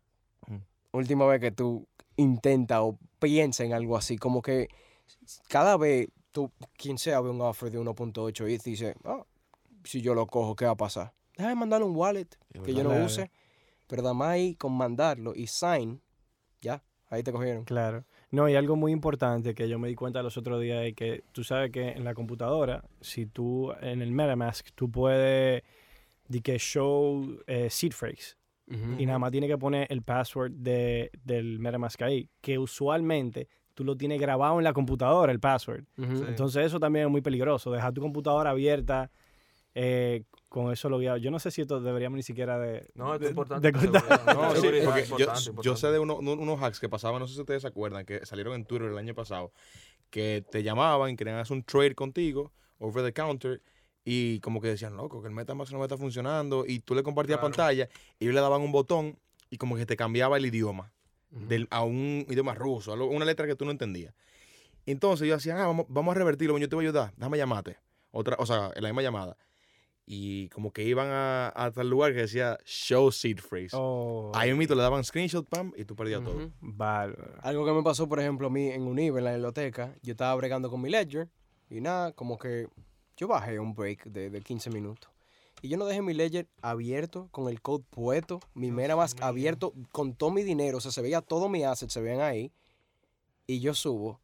última 0.92 1.26
vez 1.26 1.40
que 1.40 1.50
tú 1.50 1.86
intenta 2.16 2.82
o 2.82 2.98
piensa 3.18 3.64
en 3.64 3.72
algo 3.72 3.96
así, 3.96 4.16
como 4.16 4.42
que 4.42 4.68
cada 5.48 5.76
vez 5.76 6.08
tú, 6.30 6.52
quien 6.76 6.98
sea, 6.98 7.20
ve 7.20 7.30
un 7.30 7.40
offer 7.40 7.70
de 7.70 7.78
1.8 7.78 8.46
y 8.48 8.58
dice, 8.58 8.94
ah, 9.04 9.24
si 9.84 10.02
yo 10.02 10.14
lo 10.14 10.26
cojo, 10.26 10.54
¿qué 10.54 10.66
va 10.66 10.72
a 10.72 10.76
pasar? 10.76 11.12
Déjame 11.36 11.54
mandarle 11.56 11.86
un 11.86 11.96
wallet 11.96 12.28
que 12.64 12.74
yo 12.74 12.84
no 12.84 12.90
use. 13.04 13.30
Pero 13.86 14.02
nada 14.02 14.14
más 14.14 14.28
ahí 14.30 14.54
con 14.54 14.72
mandarlo 14.72 15.34
y 15.34 15.46
sign, 15.46 16.00
ya, 16.60 16.82
ahí 17.14 17.22
te 17.22 17.32
cogieron. 17.32 17.64
Claro. 17.64 18.04
No, 18.30 18.48
y 18.48 18.56
algo 18.56 18.76
muy 18.76 18.92
importante 18.92 19.54
que 19.54 19.68
yo 19.68 19.78
me 19.78 19.88
di 19.88 19.94
cuenta 19.94 20.22
los 20.22 20.36
otros 20.36 20.60
días 20.60 20.84
es 20.84 20.94
que 20.94 21.24
tú 21.32 21.44
sabes 21.44 21.70
que 21.70 21.90
en 21.90 22.04
la 22.04 22.14
computadora, 22.14 22.84
si 23.00 23.26
tú 23.26 23.72
en 23.80 24.02
el 24.02 24.10
MetaMask, 24.10 24.68
tú 24.74 24.90
puedes 24.90 25.62
de 26.28 26.40
que 26.40 26.58
show 26.58 27.38
eh, 27.46 27.68
seed 27.70 27.92
phrase 27.92 28.34
Ujú. 28.66 28.96
y 28.98 29.06
nada 29.06 29.18
más 29.18 29.30
tiene 29.30 29.46
que 29.46 29.58
poner 29.58 29.86
el 29.90 30.02
password 30.02 30.52
de, 30.52 31.10
del 31.22 31.58
MetaMask 31.58 32.00
ahí, 32.02 32.28
que 32.40 32.58
usualmente 32.58 33.48
tú 33.74 33.84
lo 33.84 33.96
tienes 33.96 34.20
grabado 34.20 34.58
en 34.58 34.64
la 34.64 34.72
computadora, 34.72 35.32
el 35.32 35.40
password. 35.40 35.84
Sí. 35.96 36.02
Entonces 36.28 36.66
eso 36.66 36.80
también 36.80 37.06
es 37.06 37.10
muy 37.10 37.20
peligroso, 37.20 37.70
dejar 37.70 37.92
tu 37.92 38.00
computadora 38.00 38.50
abierta 38.50 39.10
eh, 39.74 40.22
con 40.48 40.72
eso 40.72 40.88
logueado. 40.88 41.16
Yo 41.18 41.30
no 41.30 41.38
sé 41.38 41.50
si 41.50 41.62
esto 41.62 41.80
deberíamos 41.80 42.16
ni 42.16 42.22
siquiera 42.22 42.58
de... 42.58 42.88
No, 42.94 43.14
esto 43.14 43.18
de- 43.20 43.24
es 43.26 43.30
importante. 43.30 43.66
de 43.66 43.72
contar. 43.72 44.02
seguridad. 44.02 44.34
No, 44.34 44.50
Sí, 44.54 44.60
porque 44.84 45.04
yo, 45.08 45.24
importante, 45.26 45.50
yo 45.62 45.76
sé 45.76 45.88
de 45.88 45.98
uno- 45.98 46.16
uno- 46.18 46.32
unos 46.34 46.62
hacks 46.62 46.78
que 46.80 46.88
pasaban, 46.88 47.20
no 47.20 47.26
sé 47.26 47.34
si 47.34 47.40
ustedes 47.40 47.62
se 47.62 47.68
acuerdan, 47.68 48.04
que 48.06 48.24
salieron 48.24 48.54
en 48.54 48.64
Twitter 48.64 48.88
el 48.88 48.98
año 48.98 49.14
pasado, 49.14 49.52
que 50.10 50.44
te 50.50 50.62
llamaban 50.62 51.10
y 51.10 51.16
querían 51.16 51.38
hacer 51.38 51.56
un 51.56 51.64
trade 51.64 51.94
contigo, 51.94 52.52
over 52.78 53.04
the 53.04 53.12
counter, 53.12 53.60
y 54.04 54.38
como 54.40 54.60
que 54.60 54.68
decían, 54.68 54.96
loco, 54.96 55.20
que 55.22 55.28
el 55.28 55.34
Metamask 55.34 55.72
no 55.72 55.78
me 55.78 55.84
está 55.86 55.96
funcionando. 55.96 56.64
Y 56.66 56.80
tú 56.80 56.94
le 56.94 57.02
compartías 57.02 57.38
Claro. 57.38 57.50
pantalla 57.52 57.88
y 58.18 58.24
ellos 58.24 58.34
le 58.34 58.40
daban 58.40 58.60
un 58.62 58.70
botón 58.70 59.18
y 59.50 59.56
como 59.56 59.76
que 59.76 59.86
te 59.86 59.96
cambiaba 59.96 60.36
el 60.36 60.46
idioma 60.46 60.92
del- 61.30 61.66
a 61.70 61.82
un 61.82 62.24
idioma 62.28 62.54
ruso, 62.54 62.92
algo- 62.92 63.08
una 63.08 63.24
letra 63.24 63.46
que 63.46 63.56
tú 63.56 63.64
no 63.64 63.70
entendías. 63.72 64.14
Entonces 64.86 65.26
yo 65.26 65.34
decía, 65.34 65.56
ah, 65.60 65.66
vamos, 65.66 65.86
vamos 65.88 66.14
a 66.14 66.18
revertirlo, 66.18 66.56
yo 66.58 66.68
te 66.68 66.76
voy 66.76 66.84
a 66.84 66.88
ayudar, 66.90 67.12
déjame 67.16 67.38
llamarte. 67.38 67.78
Otra, 68.10 68.36
o 68.38 68.46
sea, 68.46 68.70
en 68.76 68.82
la 68.82 68.90
misma 68.90 69.02
llamada. 69.02 69.36
Y 70.06 70.48
como 70.50 70.70
que 70.70 70.82
iban 70.82 71.08
a, 71.10 71.52
a 71.56 71.70
tal 71.70 71.88
lugar 71.88 72.12
que 72.12 72.20
decía 72.20 72.58
show 72.64 73.10
seed 73.10 73.38
phrase. 73.38 73.70
Oh, 73.72 74.30
Ahí 74.34 74.52
mismo 74.52 74.74
le 74.74 74.82
daban 74.82 75.02
screenshot, 75.02 75.48
pam, 75.48 75.72
y 75.76 75.84
tú 75.84 75.96
perdías 75.96 76.22
todo. 76.22 76.50
Algo 77.40 77.64
que 77.64 77.72
me 77.72 77.82
pasó, 77.82 78.06
por 78.08 78.20
ejemplo, 78.20 78.48
a 78.48 78.50
mí 78.50 78.68
en 78.68 78.82
Unive, 78.82 79.18
en 79.18 79.24
la 79.24 79.32
biblioteca, 79.32 79.94
yo 80.02 80.12
estaba 80.12 80.34
bregando 80.34 80.70
con 80.70 80.82
mi 80.82 80.90
ledger 80.90 81.30
y 81.70 81.80
nada, 81.80 82.12
como 82.12 82.38
que 82.38 82.68
yo 83.16 83.28
bajé 83.28 83.58
un 83.58 83.74
break 83.74 84.04
de, 84.04 84.28
de 84.28 84.40
15 84.42 84.70
minutos. 84.70 85.10
Y 85.62 85.68
yo 85.68 85.78
no 85.78 85.86
dejé 85.86 86.02
mi 86.02 86.12
ledger 86.12 86.46
abierto, 86.60 87.28
con 87.30 87.48
el 87.48 87.62
code 87.62 87.84
puesto, 87.88 88.40
mi 88.52 88.70
MetaMask 88.70 89.16
mío. 89.16 89.26
abierto, 89.26 89.72
con 89.92 90.14
todo 90.14 90.30
mi 90.30 90.42
dinero, 90.42 90.76
o 90.76 90.80
sea, 90.82 90.90
se 90.90 91.00
veía 91.00 91.22
todos 91.22 91.48
mis 91.48 91.64
assets, 91.64 91.94
se 91.94 92.02
veían 92.02 92.20
ahí. 92.20 92.52
Y 93.46 93.60
yo 93.60 93.72
subo, 93.72 94.20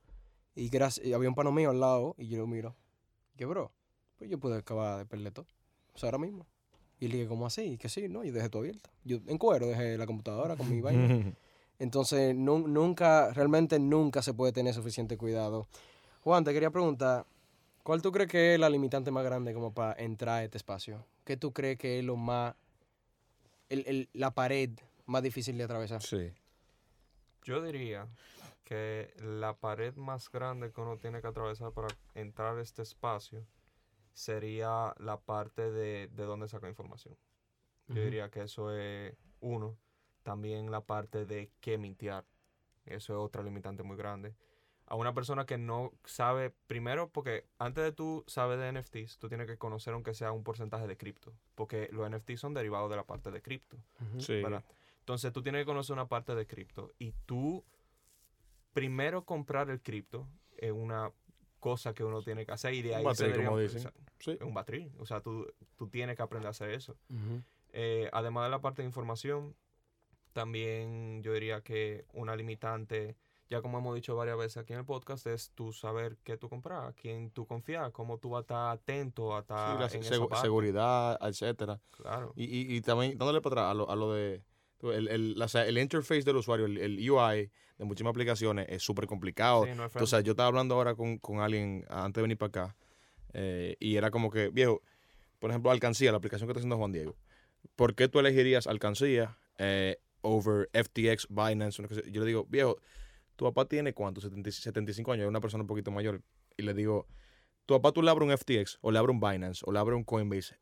y, 0.54 0.68
gracias, 0.68 1.06
y 1.06 1.14
había 1.14 1.30
un 1.30 1.34
pano 1.34 1.50
mío 1.50 1.70
al 1.70 1.80
lado, 1.80 2.14
y 2.18 2.28
yo 2.28 2.36
lo 2.36 2.46
miro. 2.46 2.76
Que 3.36 3.46
bro, 3.46 3.72
pues 4.18 4.28
yo 4.28 4.38
pude 4.38 4.58
acabar 4.58 4.98
de 4.98 5.06
perder 5.06 5.32
todo. 5.32 5.46
O 5.94 5.98
sea, 5.98 6.08
ahora 6.08 6.18
mismo. 6.18 6.46
Y 6.98 7.08
le 7.08 7.16
dije, 7.16 7.28
¿cómo 7.28 7.46
así? 7.46 7.62
Y 7.62 7.78
que 7.78 7.88
sí, 7.88 8.08
no, 8.08 8.24
yo 8.24 8.32
dejé 8.32 8.48
todo 8.50 8.60
abierto. 8.62 8.90
Yo 9.04 9.18
en 9.26 9.38
cuero 9.38 9.66
dejé 9.66 9.96
la 9.96 10.06
computadora 10.06 10.56
con 10.56 10.68
mi 10.70 10.80
vaina. 10.82 11.34
Entonces, 11.78 12.34
nu- 12.34 12.68
nunca, 12.68 13.32
realmente 13.32 13.78
nunca 13.78 14.20
se 14.22 14.34
puede 14.34 14.52
tener 14.52 14.74
suficiente 14.74 15.16
cuidado. 15.16 15.66
Juan, 16.22 16.44
te 16.44 16.52
quería 16.52 16.70
preguntar, 16.70 17.24
¿cuál 17.82 18.02
tú 18.02 18.12
crees 18.12 18.28
que 18.30 18.54
es 18.54 18.60
la 18.60 18.68
limitante 18.68 19.10
más 19.10 19.24
grande 19.24 19.54
como 19.54 19.72
para 19.72 19.94
entrar 20.02 20.40
a 20.40 20.44
este 20.44 20.58
espacio? 20.58 21.06
¿Qué 21.24 21.38
tú 21.38 21.52
crees 21.52 21.78
que 21.78 21.98
es 21.98 22.04
lo 22.04 22.16
más, 22.16 22.54
el- 23.70 23.84
el- 23.86 24.08
la 24.12 24.30
pared 24.32 24.68
más 25.06 25.22
difícil 25.22 25.56
de 25.56 25.64
atravesar? 25.64 26.02
Sí. 26.02 26.30
Yo 27.44 27.62
diría 27.62 28.06
que 28.64 29.14
la 29.16 29.54
pared 29.54 29.94
más 29.96 30.30
grande 30.30 30.70
que 30.70 30.80
uno 30.82 30.98
tiene 30.98 31.22
que 31.22 31.26
atravesar 31.28 31.72
para 31.72 31.88
entrar 32.14 32.58
a 32.58 32.60
este 32.62 32.82
espacio 32.82 33.42
sería 34.12 34.94
la 34.98 35.20
parte 35.20 35.70
de, 35.70 36.08
de 36.08 36.24
dónde 36.24 36.48
saca 36.48 36.68
información. 36.68 37.16
Yo 37.88 38.02
diría 38.02 38.30
que 38.30 38.42
eso 38.42 38.72
es 38.72 39.16
uno. 39.40 39.76
También 40.22 40.70
la 40.70 40.82
parte 40.82 41.26
de 41.26 41.50
qué 41.60 41.76
mintear. 41.76 42.24
Eso 42.84 43.14
es 43.14 43.18
otra 43.18 43.42
limitante 43.42 43.82
muy 43.82 43.96
grande. 43.96 44.34
A 44.86 44.96
una 44.96 45.14
persona 45.14 45.46
que 45.46 45.58
no 45.58 45.92
sabe, 46.04 46.50
primero, 46.66 47.10
porque 47.10 47.46
antes 47.58 47.82
de 47.84 47.92
tú 47.92 48.24
saber 48.26 48.58
de 48.58 48.72
NFTs, 48.72 49.18
tú 49.18 49.28
tienes 49.28 49.46
que 49.46 49.56
conocer 49.56 49.94
aunque 49.94 50.14
sea 50.14 50.32
un 50.32 50.44
porcentaje 50.44 50.86
de 50.86 50.96
cripto. 50.96 51.32
Porque 51.54 51.88
los 51.92 52.08
NFTs 52.08 52.40
son 52.40 52.54
derivados 52.54 52.90
de 52.90 52.96
la 52.96 53.04
parte 53.04 53.30
de 53.30 53.42
cripto. 53.42 53.76
Sí. 54.18 54.42
¿verdad? 54.42 54.64
Entonces 55.00 55.32
tú 55.32 55.42
tienes 55.42 55.62
que 55.62 55.66
conocer 55.66 55.94
una 55.94 56.06
parte 56.06 56.34
de 56.34 56.46
cripto 56.46 56.92
y 56.98 57.12
tú 57.26 57.64
primero 58.72 59.24
comprar 59.24 59.70
el 59.70 59.80
cripto 59.80 60.28
es 60.56 60.72
una 60.72 61.10
cosa 61.60 61.94
que 61.94 62.02
uno 62.02 62.22
tiene 62.22 62.44
que 62.44 62.52
hacer 62.52 62.74
y 62.74 62.82
de 62.82 62.90
Un 62.90 62.96
ahí 62.96 63.04
batril, 63.04 63.16
se 63.18 63.24
debería- 63.26 63.46
como 63.48 63.58
dicen. 63.60 63.78
o 63.78 63.82
sea, 63.82 63.92
Sí. 64.18 64.30
es 64.32 64.40
un 64.42 64.54
batril. 64.54 64.92
O 64.98 65.06
sea, 65.06 65.20
tú, 65.20 65.46
tú 65.76 65.88
tienes 65.88 66.16
que 66.16 66.22
aprender 66.22 66.48
a 66.48 66.50
hacer 66.50 66.70
eso. 66.70 66.96
Eh, 67.72 68.08
además 68.12 68.44
de 68.46 68.50
la 68.50 68.60
parte 68.60 68.82
de 68.82 68.86
información, 68.88 69.54
también 70.32 71.22
yo 71.22 71.32
diría 71.32 71.60
que 71.62 72.04
una 72.12 72.36
limitante, 72.36 73.16
ya 73.48 73.60
como 73.62 73.78
hemos 73.78 73.94
dicho 73.94 74.14
varias 74.14 74.38
veces 74.38 74.58
aquí 74.58 74.72
en 74.72 74.80
el 74.80 74.84
podcast, 74.84 75.26
es 75.26 75.50
tú 75.54 75.72
saber 75.72 76.16
qué 76.22 76.36
tú 76.36 76.48
compras, 76.48 76.94
quién 77.00 77.30
tú 77.30 77.46
confías, 77.46 77.90
cómo 77.90 78.18
tú 78.18 78.30
vas 78.30 78.40
a 78.40 78.42
estar 78.42 78.70
atento 78.70 79.34
a 79.34 79.40
Sí, 79.40 79.42
estar 79.42 79.80
la 79.80 79.86
en 79.86 80.00
esa 80.02 80.18
parte. 80.28 80.42
seguridad, 80.42 81.18
etcétera. 81.20 81.80
Claro. 81.90 82.32
Y, 82.36 82.44
y, 82.44 82.76
y 82.76 82.80
también 82.80 83.18
dándole 83.18 83.40
para 83.40 83.54
atrás 83.62 83.70
a 83.72 83.74
lo, 83.74 83.90
a 83.90 83.96
lo 83.96 84.12
de 84.12 84.42
el, 84.82 85.08
el, 85.08 85.38
la- 85.38 85.46
el 85.66 85.78
interface 85.78 86.22
del 86.22 86.36
usuario, 86.36 86.66
el, 86.66 86.78
el 86.78 87.10
UI 87.10 87.50
de 87.78 87.84
muchísimas 87.84 88.10
aplicaciones 88.10 88.66
es 88.68 88.82
súper 88.82 89.06
complicado. 89.06 89.64
Sí, 89.64 89.70
no 89.76 89.84
es 89.84 89.92
Entonces, 89.94 90.24
yo 90.24 90.32
estaba 90.32 90.48
hablando 90.48 90.74
ahora 90.74 90.94
con, 90.94 91.18
con 91.18 91.40
alguien 91.40 91.84
antes 91.88 92.14
de 92.16 92.22
venir 92.22 92.38
para 92.38 92.48
acá 92.48 92.76
eh, 93.32 93.76
y 93.80 93.96
era 93.96 94.10
como 94.10 94.30
que, 94.30 94.48
viejo, 94.48 94.82
por 95.38 95.50
ejemplo, 95.50 95.70
Alcancía, 95.70 96.10
la 96.10 96.18
aplicación 96.18 96.46
que 96.46 96.52
está 96.52 96.60
haciendo 96.60 96.76
Juan 96.76 96.92
Diego. 96.92 97.16
¿Por 97.76 97.94
qué 97.94 98.08
tú 98.08 98.18
elegirías 98.18 98.66
Alcancía 98.66 99.38
eh, 99.58 99.98
over 100.22 100.68
FTX, 100.72 101.28
Binance? 101.28 101.82
Yo 102.10 102.20
le 102.20 102.26
digo, 102.26 102.44
viejo, 102.48 102.78
tu 103.36 103.44
papá 103.46 103.66
tiene 103.66 103.94
cuánto? 103.94 104.20
70 104.20 104.50
75 104.50 105.12
años, 105.12 105.24
es 105.24 105.28
una 105.28 105.40
persona 105.40 105.62
un 105.62 105.66
poquito 105.68 105.90
mayor. 105.90 106.22
Y 106.56 106.62
le 106.62 106.74
digo, 106.74 107.06
tu 107.66 107.74
papá 107.74 107.92
tú 107.92 108.02
le 108.02 108.10
abres 108.10 108.26
un 108.28 108.36
FTX 108.36 108.78
o 108.82 108.90
le 108.90 108.98
abres 108.98 109.14
un 109.14 109.20
Binance 109.20 109.62
o 109.66 109.72
le 109.72 109.78
abres 109.78 109.96
un 109.96 110.04
Coinbase. 110.04 110.56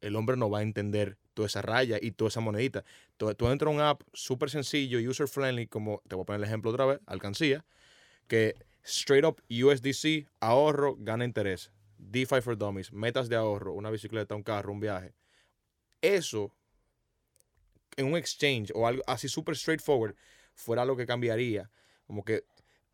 El 0.00 0.14
hombre 0.16 0.36
no 0.36 0.50
va 0.50 0.58
a 0.58 0.62
entender 0.62 1.18
toda 1.34 1.46
esa 1.46 1.62
raya 1.62 1.98
y 2.00 2.12
toda 2.12 2.28
esa 2.28 2.40
monedita. 2.40 2.84
Tú, 3.16 3.28
entras 3.30 3.68
a 3.68 3.70
un 3.70 3.80
app 3.80 4.02
súper 4.12 4.50
sencillo, 4.50 4.98
user 4.98 5.28
friendly, 5.28 5.66
como 5.66 6.02
te 6.08 6.14
voy 6.14 6.22
a 6.22 6.26
poner 6.26 6.40
el 6.40 6.44
ejemplo 6.44 6.70
otra 6.70 6.86
vez, 6.86 7.00
Alcancía, 7.06 7.64
que 8.26 8.54
straight 8.84 9.24
up 9.24 9.42
USDC, 9.48 10.28
ahorro, 10.40 10.96
gana 10.98 11.24
interés. 11.24 11.72
DeFi 11.98 12.40
for 12.40 12.56
Dummies, 12.56 12.92
metas 12.92 13.28
de 13.28 13.36
ahorro, 13.36 13.74
una 13.74 13.90
bicicleta, 13.90 14.34
un 14.34 14.42
carro, 14.42 14.72
un 14.72 14.80
viaje. 14.80 15.14
Eso, 16.00 16.52
en 17.96 18.06
un 18.06 18.16
exchange 18.16 18.72
o 18.74 18.86
algo 18.86 19.02
así 19.06 19.28
súper 19.28 19.56
straightforward, 19.56 20.16
fuera 20.54 20.84
lo 20.84 20.96
que 20.96 21.06
cambiaría. 21.06 21.70
Como 22.06 22.24
que 22.24 22.44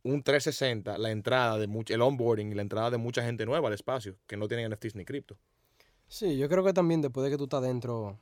un 0.03 0.23
360, 0.23 0.99
la 0.99 1.11
entrada 1.11 1.59
de 1.59 1.67
mucho, 1.67 1.95
el 1.95 2.03
onboarding 2.03 2.53
y 2.53 2.55
la 2.55 2.63
entrada 2.63 2.91
de 2.91 2.99
mucha 2.99 3.23
gente 3.23 3.47
nueva 3.47 3.69
al 3.69 3.75
espacio, 3.75 4.17
que 4.27 4.37
no 4.37 4.47
tienen 4.47 4.71
NFTs 4.71 4.95
ni 4.95 5.05
cripto. 5.05 5.39
Sí, 6.07 6.37
yo 6.39 6.49
creo 6.49 6.65
que 6.65 6.73
también 6.73 7.03
después 7.03 7.25
de 7.25 7.31
que 7.31 7.37
tú 7.37 7.45
estás 7.45 7.63
dentro, 7.63 8.19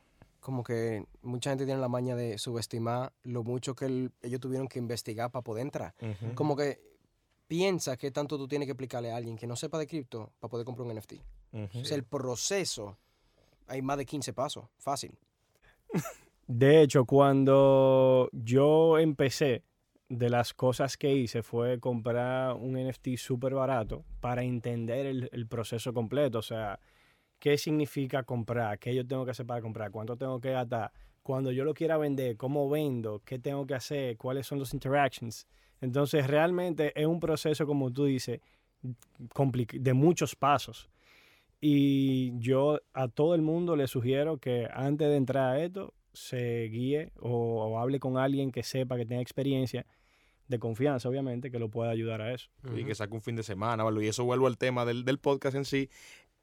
como 0.47 0.63
que 0.63 1.05
mucha 1.23 1.51
gente 1.51 1.65
tiene 1.65 1.81
la 1.81 1.89
maña 1.89 2.15
de 2.15 2.39
subestimar 2.39 3.13
lo 3.25 3.43
mucho 3.43 3.75
que 3.75 3.87
el- 3.87 4.13
ellos 4.23 4.39
tuvieron 4.39 4.69
que 4.69 4.79
investigar 4.79 5.33
para 5.33 5.43
poder 5.43 5.63
entrar. 5.63 5.93
Como 6.37 6.55
que 6.55 6.81
piensa 7.49 7.97
que 7.97 8.13
tanto 8.13 8.39
tú 8.39 8.47
tienes 8.47 8.67
que 8.67 8.71
explicarle 8.71 9.11
a 9.11 9.17
alguien 9.17 9.37
que 9.37 9.49
no 9.49 9.57
sepa 9.57 9.77
de 9.77 9.89
cripto 9.89 10.31
para 10.39 10.49
poder 10.49 10.65
comprar 10.65 10.87
un 10.87 10.93
NFT. 10.97 11.15
O 11.81 11.85
sea, 11.85 11.97
el 11.97 12.05
proceso, 12.05 12.97
hay 13.67 13.83
más 13.83 13.99
de 13.99 14.07
15 14.07 14.33
pasos, 14.33 14.67
fácil. 14.79 15.19
De 16.47 16.81
hecho, 16.81 17.05
cuando 17.07 18.29
yo 18.33 18.99
empecé, 18.99 19.65
de 20.09 20.31
las 20.31 20.55
cosas 20.55 20.97
que 20.97 21.13
hice 21.13 21.43
fue 21.43 21.81
comprar 21.81 22.55
un 22.55 22.77
NFT 22.77 23.17
súper 23.17 23.53
barato 23.55 24.05
para 24.21 24.45
entender 24.45 25.07
el, 25.07 25.29
el 25.33 25.49
proceso 25.49 25.93
completo. 25.93 26.39
O 26.39 26.43
sea, 26.43 26.79
qué 27.39 27.59
significa 27.59 28.23
comprar, 28.23 28.79
qué 28.79 28.95
yo 28.95 29.07
tengo 29.07 29.25
que 29.25 29.31
hacer 29.33 29.47
para 29.47 29.61
comprar, 29.61 29.91
cuánto 29.91 30.17
tengo 30.17 30.41
que 30.41 30.51
gastar, 30.51 30.93
cuando 31.23 31.51
yo 31.51 31.65
lo 31.65 31.75
quiera 31.75 31.99
vender, 31.99 32.37
cómo 32.37 32.69
vendo, 32.69 33.21
qué 33.25 33.39
tengo 33.39 33.67
que 33.67 33.75
hacer, 33.75 34.17
cuáles 34.17 34.47
son 34.47 34.59
los 34.59 34.73
interactions. 34.73 35.47
Entonces, 35.81 36.27
realmente 36.27 36.93
es 36.99 37.07
un 37.07 37.21
proceso, 37.21 37.67
como 37.67 37.93
tú 37.93 38.05
dices, 38.05 38.41
de 38.81 39.93
muchos 39.93 40.37
pasos. 40.37 40.89
Y 41.61 42.39
yo 42.39 42.81
a 42.93 43.09
todo 43.09 43.35
el 43.35 43.43
mundo 43.43 43.77
le 43.77 43.89
sugiero 43.89 44.39
que 44.39 44.69
antes 44.73 45.09
de 45.09 45.17
entrar 45.17 45.57
a 45.57 45.63
esto, 45.63 45.95
se 46.13 46.69
guíe 46.69 47.13
o, 47.21 47.65
o 47.65 47.79
hable 47.79 47.99
con 47.99 48.17
alguien 48.17 48.51
que 48.51 48.63
sepa, 48.63 48.97
que 48.97 49.05
tenga 49.05 49.21
experiencia, 49.21 49.85
de 50.49 50.59
confianza, 50.59 51.09
obviamente, 51.09 51.51
que 51.51 51.59
lo 51.59 51.69
pueda 51.69 51.91
ayudar 51.91 52.23
a 52.23 52.33
eso. 52.33 52.49
y 52.77 52.85
que 52.85 52.95
saque 52.95 53.15
un 53.15 53.21
fin 53.21 53.37
de 53.37 53.43
semana, 53.43 53.83
¿vale? 53.83 54.05
Y 54.05 54.09
eso 54.09 54.25
vuelvo 54.25 54.47
al 54.47 54.59
tema 54.59 54.85
del, 54.85 55.05
del 55.05 55.19
podcast 55.19 55.57
en 55.57 55.65
sí, 55.65 55.91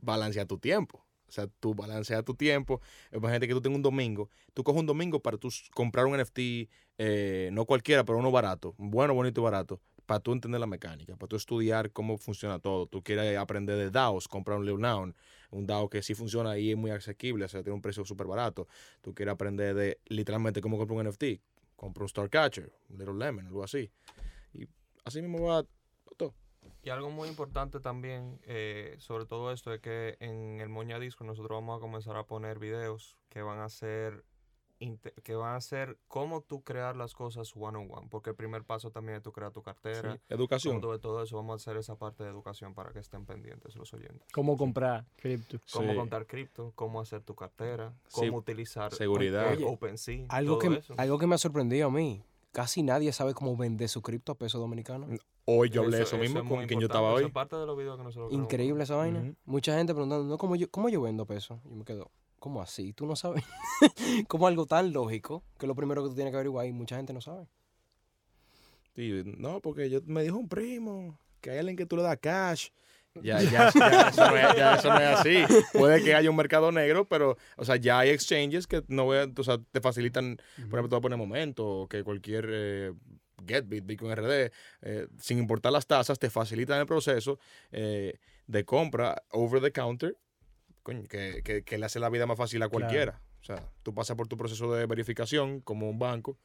balancea 0.04 0.46
tu 0.46 0.58
tiempo. 0.58 1.04
O 1.28 1.32
sea, 1.32 1.48
tú 1.60 1.74
balanceas 1.74 2.24
tu 2.24 2.36
tiempo. 2.36 2.80
Imagínate 3.12 3.48
que 3.48 3.54
tú 3.54 3.62
tengas 3.62 3.78
un 3.78 3.82
domingo. 3.82 4.30
Tú 4.54 4.64
coges 4.64 4.80
un 4.80 4.86
domingo 4.86 5.20
para 5.20 5.38
tú 5.38 5.50
comprar 5.74 6.06
un 6.06 6.16
NFT, 6.16 6.70
eh, 7.00 7.50
no 7.52 7.66
cualquiera, 7.66 8.04
pero 8.04 8.20
uno 8.20 8.32
barato. 8.32 8.76
Bueno, 8.78 9.16
bonito 9.16 9.42
y 9.42 9.44
barato. 9.44 9.82
Para 10.06 10.20
tú 10.20 10.34
entender 10.34 10.60
la 10.60 10.68
mecánica, 10.68 11.16
para 11.16 11.30
tú 11.30 11.36
estudiar 11.36 11.92
cómo 11.92 12.18
funciona 12.18 12.60
todo. 12.60 12.86
Tú 12.86 13.02
quieres 13.02 13.36
aprender 13.38 13.78
de 13.78 13.90
DAOs, 13.90 14.28
comprar 14.28 14.60
un 14.60 14.66
Lil 14.66 14.80
Noun, 14.80 15.16
un 15.50 15.66
DAO 15.66 15.90
que 15.90 16.04
sí 16.04 16.14
funciona 16.14 16.58
y 16.60 16.72
es 16.72 16.78
muy 16.78 16.92
asequible, 16.92 17.46
o 17.46 17.48
sea, 17.48 17.64
tiene 17.64 17.76
un 17.76 17.82
precio 17.82 18.06
súper 18.06 18.28
barato. 18.28 18.68
Tú 19.02 19.16
quieres 19.16 19.34
aprender 19.34 19.74
de 19.74 20.00
literalmente 20.06 20.62
cómo 20.62 20.78
comprar 20.78 21.00
un 21.00 21.08
NFT, 21.08 21.42
compra 21.76 22.04
un 22.04 22.10
Starcatcher, 22.10 22.72
un 22.90 22.98
Little 23.00 23.16
Lemon, 23.16 23.48
algo 23.48 23.64
así. 23.64 23.90
Y 24.54 24.68
así 25.04 25.22
mismo 25.22 25.48
va. 25.48 25.66
Y 26.84 26.90
algo 26.90 27.10
muy 27.10 27.30
importante 27.30 27.80
también 27.80 28.40
eh, 28.44 28.96
sobre 29.00 29.26
todo 29.26 29.52
esto 29.52 29.74
es 29.74 29.80
que 29.80 30.18
en 30.20 30.60
el 30.60 30.68
Moña 30.70 31.00
Disco 31.00 31.24
nosotros 31.24 31.52
vamos 31.58 31.78
a 31.78 31.82
comenzar 31.82 32.18
a 32.18 32.26
poner 32.26 32.60
videos 32.60 33.18
que 33.30 33.42
van 33.42 33.60
a 33.60 33.70
ser 33.70 34.26
que 35.24 35.34
van 35.36 35.56
a 35.56 35.62
ser 35.62 35.98
cómo 36.10 36.42
tú 36.42 36.62
crear 36.62 36.98
las 36.98 37.14
cosas 37.14 37.54
one 37.56 37.78
on 37.78 37.88
one, 37.90 38.08
porque 38.10 38.32
el 38.32 38.36
primer 38.36 38.66
paso 38.66 38.92
también 38.92 39.16
es 39.16 39.24
tú 39.24 39.32
crear 39.32 39.54
tu 39.54 39.62
cartera, 39.64 40.16
Sí, 40.16 40.20
Educación. 40.28 40.82
ves 40.82 41.00
todo 41.00 41.24
eso, 41.24 41.38
vamos 41.38 41.54
a 41.54 41.56
hacer 41.56 41.78
esa 41.80 41.96
parte 41.96 42.24
de 42.26 42.30
educación 42.30 42.74
para 42.74 42.92
que 42.92 43.00
estén 43.00 43.26
pendientes 43.26 43.78
los 43.78 43.94
oyentes. 43.94 44.28
Cómo 44.34 44.58
comprar 44.58 45.06
cripto. 45.16 45.60
Cómo 45.72 45.92
Sí. 45.92 45.96
contar 45.96 46.28
cripto, 46.28 46.74
cómo 46.76 47.00
hacer 47.00 47.22
tu 47.24 47.34
cartera, 47.34 47.94
Sí, 48.10 48.26
cómo 48.28 48.40
utilizar 48.40 48.94
seguridad. 48.94 49.54
eh, 49.54 49.56
Oye, 49.56 49.66
OpenSea, 49.66 50.26
Algo 50.28 50.58
todo 50.58 50.72
que, 50.74 50.78
eso. 50.80 50.96
algo 50.98 51.18
que 51.18 51.28
me 51.28 51.36
ha 51.36 51.38
sorprendido 51.38 51.88
a 51.88 51.92
mí, 51.92 52.22
casi 52.52 52.84
nadie 52.84 53.14
sabe 53.14 53.34
cómo 53.34 53.56
vender 53.56 53.88
su 53.88 54.02
cripto 54.02 54.34
a 54.34 54.36
peso 54.36 54.60
dominicano. 54.60 55.08
Hoy 55.46 55.70
yo 55.70 55.82
hablé 55.82 55.98
eso, 55.98 56.16
eso 56.16 56.18
mismo 56.18 56.40
es 56.40 56.48
con 56.48 56.68
quien 56.68 56.80
yo 56.80 56.86
estaba 56.86 57.10
eso 57.10 57.16
hoy. 57.18 57.26
es 57.26 57.32
parte 57.32 57.56
de 57.56 57.66
los 57.66 57.78
videos 57.78 57.98
que 57.98 58.04
nosotros. 58.04 58.32
Increíble 58.32 58.84
esa 58.84 58.96
vaina. 58.96 59.34
Mucha 59.46 59.76
gente 59.78 59.94
preguntando, 59.94 60.26
no, 60.26 60.38
¿cómo 60.38 60.56
yo, 60.56 60.70
¿cómo 60.72 60.88
yo 60.90 61.02
vendo 61.02 61.26
peso? 61.26 61.60
Y 61.70 61.76
me 61.76 61.84
quedo, 61.84 62.12
¿cómo 62.40 62.62
así? 62.62 62.94
¿Tú 62.94 63.06
no 63.06 63.16
sabes? 63.16 63.44
como 64.30 64.48
algo 64.48 64.66
tan 64.66 64.94
lógico 64.94 65.44
que 65.58 65.68
lo 65.68 65.76
primero 65.76 66.02
que 66.04 66.10
tú 66.10 66.16
tienes 66.16 66.32
que 66.32 66.38
averiguar 66.38 66.66
y 66.66 66.72
mucha 66.72 66.96
gente 66.96 67.12
no 67.14 67.20
sabe. 67.22 67.48
Sí, 68.96 69.24
no, 69.38 69.60
porque 69.60 69.90
yo, 69.90 70.00
me 70.06 70.24
dijo 70.24 70.38
un 70.38 70.48
primo 70.48 71.20
que 71.42 71.52
hay 71.52 71.58
alguien 71.58 71.76
que 71.76 71.86
tú 71.86 71.98
le 71.98 72.04
das 72.04 72.18
cash. 72.22 72.70
Ya, 73.22 73.42
ya, 73.42 73.72
ya, 73.76 74.10
eso 74.10 74.28
no 74.28 74.38
es, 74.38 74.56
ya 74.56 74.76
eso 74.76 74.90
no 74.90 75.00
es 75.00 75.20
así. 75.20 75.44
Puede 75.74 76.04
que 76.04 76.16
haya 76.16 76.30
un 76.30 76.36
mercado 76.36 76.72
negro, 76.72 77.06
pero, 77.08 77.38
o 77.58 77.66
sea, 77.66 77.76
ya 77.76 78.00
hay 78.00 78.10
exchanges 78.10 78.66
que 78.66 78.84
no 78.88 79.06
voy 79.06 79.18
a- 79.18 79.28
o 79.38 79.44
sea, 79.44 79.60
te 79.72 79.82
facilitan, 79.82 80.38
por 80.70 80.80
ejemplo, 80.80 80.84
te 80.90 80.96
voy 80.96 80.98
a 80.98 81.02
poner 81.02 81.18
momento, 81.20 81.68
o 81.68 81.88
que 81.88 82.04
cualquier 82.04 82.48
eh, 82.52 82.94
GetBit, 83.46 83.86
Bitcoin 83.86 84.12
RD, 84.16 84.52
eh, 84.82 85.08
sin 85.20 85.38
importar 85.40 85.72
las 85.72 85.86
tasas, 85.88 86.20
te 86.20 86.30
facilitan 86.30 86.80
el 86.80 86.86
proceso 86.86 87.40
eh, 87.72 88.20
de 88.48 88.66
compra 88.66 89.24
over 89.32 89.62
the 89.62 89.72
counter, 89.72 90.18
coño, 90.84 91.04
que, 91.08 91.42
que- 91.44 91.64
que 91.64 91.78
le 91.78 91.86
hace 91.86 92.00
la 92.00 92.10
vida 92.10 92.26
más 92.26 92.38
fácil 92.38 92.62
a 92.64 92.70
Claro. 92.70 92.86
cualquiera. 92.88 93.22
O 93.42 93.46
sea, 93.46 93.70
tú 93.84 93.94
pasas 93.94 94.16
por 94.16 94.28
tu 94.28 94.38
proceso 94.38 94.74
de 94.74 94.86
verificación 94.86 95.60
como 95.62 95.90
un 95.90 96.00
banco 96.00 96.38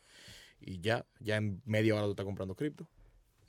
y 0.61 0.81
ya, 0.81 1.07
ya 1.21 1.37
en 1.37 1.63
media 1.65 1.95
hora 1.95 2.05
tú 2.05 2.11
estás 2.11 2.27
comprando 2.27 2.55
cripto. 2.57 2.87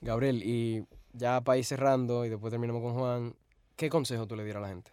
Gabriel, 0.00 0.42
y 0.44 0.84
ya 1.12 1.40
para 1.42 1.58
ir 1.58 1.64
cerrando 1.64 2.24
y 2.24 2.28
después 2.28 2.50
terminamos 2.50 2.82
con 2.82 2.94
Juan, 2.94 3.34
¿qué 3.76 3.88
consejo 3.90 4.26
tú 4.26 4.36
le 4.36 4.44
dieras 4.44 4.60
a 4.62 4.66
la 4.66 4.72
gente? 4.72 4.92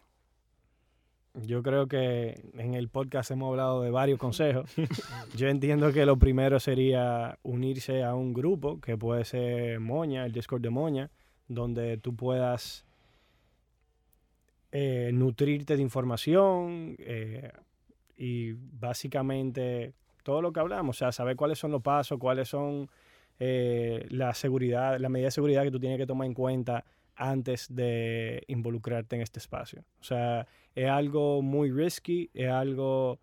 Yo 1.45 1.61
creo 1.61 1.87
que 1.87 2.41
en 2.57 2.73
el 2.73 2.89
podcast 2.89 3.29
hemos 3.31 3.49
hablado 3.49 3.83
de 3.83 3.91
varios 3.91 4.17
consejos. 4.17 4.69
Yo 5.35 5.47
entiendo 5.47 5.93
que 5.93 6.05
lo 6.05 6.17
primero 6.17 6.59
sería 6.59 7.37
unirse 7.43 8.03
a 8.03 8.15
un 8.15 8.33
grupo, 8.33 8.79
que 8.81 8.97
puede 8.97 9.23
ser 9.23 9.79
Moña, 9.79 10.25
el 10.25 10.31
Discord 10.31 10.61
de 10.61 10.69
Moña, 10.69 11.11
donde 11.47 11.97
tú 11.97 12.15
puedas 12.15 12.85
eh, 14.71 15.11
nutrirte 15.13 15.75
de 15.75 15.81
información 15.81 16.95
eh, 16.99 17.51
y 18.17 18.53
básicamente 18.53 19.93
todo 20.23 20.41
lo 20.41 20.51
que 20.51 20.59
hablamos, 20.59 20.97
o 20.97 20.99
sea, 20.99 21.11
saber 21.11 21.35
cuáles 21.35 21.59
son 21.59 21.71
los 21.71 21.81
pasos, 21.81 22.19
cuáles 22.19 22.49
son 22.49 22.89
eh, 23.39 24.05
la 24.09 24.33
seguridad, 24.33 24.99
la 24.99 25.09
medida 25.09 25.27
de 25.27 25.31
seguridad 25.31 25.63
que 25.63 25.71
tú 25.71 25.79
tienes 25.79 25.99
que 25.99 26.07
tomar 26.07 26.25
en 26.25 26.33
cuenta 26.33 26.83
antes 27.17 27.73
de 27.73 28.43
involucrarte 28.47 29.15
en 29.15 29.21
este 29.21 29.39
espacio. 29.39 29.83
O 29.99 30.03
sea, 30.03 30.47
es 30.75 30.87
algo 30.87 31.41
muy 31.41 31.71
risky, 31.71 32.29
es 32.33 32.49
algo, 32.49 33.19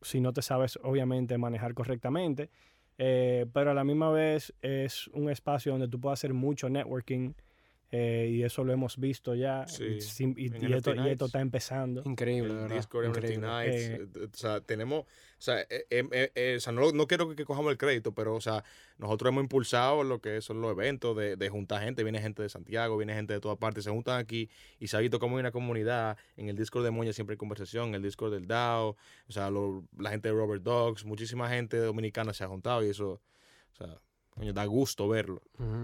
si 0.00 0.20
no 0.20 0.32
te 0.32 0.42
sabes 0.42 0.78
obviamente 0.82 1.36
manejar 1.36 1.74
correctamente, 1.74 2.50
eh, 2.96 3.46
pero 3.52 3.72
a 3.72 3.74
la 3.74 3.84
misma 3.84 4.10
vez 4.10 4.54
es 4.62 5.08
un 5.08 5.28
espacio 5.28 5.72
donde 5.72 5.88
tú 5.88 6.00
puedes 6.00 6.20
hacer 6.20 6.32
mucho 6.32 6.68
networking 6.68 7.34
eh, 7.96 8.28
y 8.28 8.42
eso 8.42 8.64
lo 8.64 8.72
hemos 8.72 8.98
visto 8.98 9.36
ya 9.36 9.66
Sí, 9.68 9.84
y, 9.84 10.00
sin- 10.00 10.34
y- 10.36 10.46
esto, 10.72 10.92
y 10.94 11.08
esto 11.08 11.26
está 11.26 11.40
empezando. 11.40 12.02
Increíble, 12.04 12.50
el 12.50 12.56
verdad. 12.62 12.76
Discord, 12.76 13.06
increíble. 13.06 13.46
Nights, 13.46 13.76
Eh, 13.76 14.08
eh, 14.16 14.28
o 14.32 14.36
sea, 14.36 14.60
tenemos, 14.60 15.02
o 15.02 15.06
sea, 15.38 15.60
eh, 15.60 15.86
eh, 15.90 16.04
eh, 16.10 16.32
eh, 16.34 16.54
o 16.56 16.60
sea, 16.60 16.72
no, 16.72 16.90
no 16.90 17.06
quiero 17.06 17.34
que 17.36 17.44
cojamos 17.44 17.70
el 17.70 17.78
crédito, 17.78 18.12
pero, 18.12 18.34
o 18.34 18.40
sea, 18.40 18.64
nosotros 18.98 19.28
hemos 19.30 19.42
impulsado 19.42 20.02
lo 20.02 20.20
que 20.20 20.40
son 20.40 20.60
los 20.60 20.72
eventos 20.72 21.16
de, 21.16 21.36
de 21.36 21.48
juntar 21.50 21.82
gente, 21.84 22.02
viene 22.02 22.20
gente 22.20 22.42
de 22.42 22.48
Santiago, 22.48 22.96
viene 22.96 23.14
gente 23.14 23.32
de 23.32 23.40
todas 23.40 23.58
partes, 23.58 23.84
se 23.84 23.90
juntan 23.90 24.18
aquí 24.18 24.50
y 24.80 24.88
se 24.88 24.96
ha 24.96 25.00
visto 25.00 25.20
como 25.20 25.36
hay 25.36 25.40
una 25.40 25.52
comunidad, 25.52 26.16
en 26.36 26.48
el 26.48 26.56
Discord 26.56 26.84
de 26.84 26.90
Moña 26.90 27.12
siempre 27.12 27.34
hay 27.34 27.38
conversación, 27.38 27.90
en 27.90 27.94
el 27.96 28.02
Discord 28.02 28.32
del 28.32 28.46
DAO, 28.48 28.96
o 29.28 29.32
sea, 29.32 29.50
lo- 29.50 29.84
la 29.98 30.10
gente 30.10 30.28
de 30.30 30.34
Robert 30.34 30.62
Dogs, 30.64 31.04
muchísima 31.04 31.48
gente 31.48 31.76
dominicana 31.76 32.32
se 32.32 32.42
ha 32.42 32.48
juntado 32.48 32.84
y 32.84 32.90
eso, 32.90 33.20
o 33.72 33.76
sea, 33.76 33.98
coño, 34.34 34.52
da 34.52 34.64
gusto 34.66 35.08
verlo, 35.08 35.40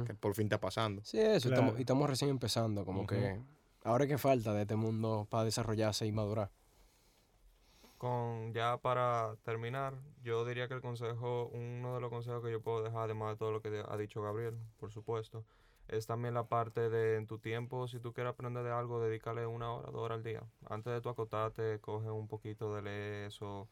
que 0.07 0.15
por 0.15 0.35
fin 0.35 0.47
está 0.47 0.59
pasando. 0.61 1.03
Sí, 1.05 1.19
eso, 1.19 1.49
estamos, 1.49 1.71
Claro. 1.73 1.79
y 1.79 1.81
estamos 1.83 2.09
recién 2.11 2.31
empezando, 2.31 2.85
como 2.85 3.07
que 3.07 3.41
ahora 3.85 4.07
que 4.07 4.19
falta 4.19 4.53
de 4.55 4.63
este 4.63 4.77
mundo 4.77 5.27
para 5.31 5.45
desarrollarse 5.45 6.07
y 6.07 6.13
madurar. 6.13 6.51
Con 7.99 8.55
ya 8.55 8.79
para 8.79 9.37
terminar, 9.45 9.95
yo 10.23 10.45
diría 10.47 10.69
que 10.69 10.75
el 10.75 10.81
consejo, 10.81 11.51
uno 11.53 11.95
de 11.95 12.01
los 12.01 12.09
consejos 12.09 12.43
que 12.43 12.51
yo 12.51 12.61
puedo 12.63 12.83
dejar, 12.83 13.03
además 13.05 13.33
de 13.33 13.37
todo 13.37 13.53
lo 13.53 13.61
que 13.61 13.85
ha 13.87 13.97
dicho 13.99 14.23
Gabriel, 14.23 14.57
por 14.79 14.91
supuesto, 14.91 15.45
es 15.87 16.07
también 16.07 16.33
la 16.33 16.45
parte 16.45 16.89
de 16.89 17.17
en 17.17 17.27
tu 17.27 17.39
tiempo, 17.39 17.89
si 17.89 17.99
tú 18.01 18.13
quieres 18.15 18.33
aprender 18.33 18.63
de 18.65 18.71
algo, 18.71 19.03
dedícale 19.03 19.47
una 19.47 19.73
hora, 19.73 19.91
dos 19.91 20.01
horas 20.01 20.17
al 20.19 20.25
día. 20.25 20.43
Antes 20.71 20.95
de 20.95 21.01
tu 21.03 21.11
acostarte, 21.11 21.79
coge 21.81 22.11
un 22.11 22.27
poquito 22.27 22.75
de 22.75 22.83
leer 22.83 23.27
eso, 23.27 23.69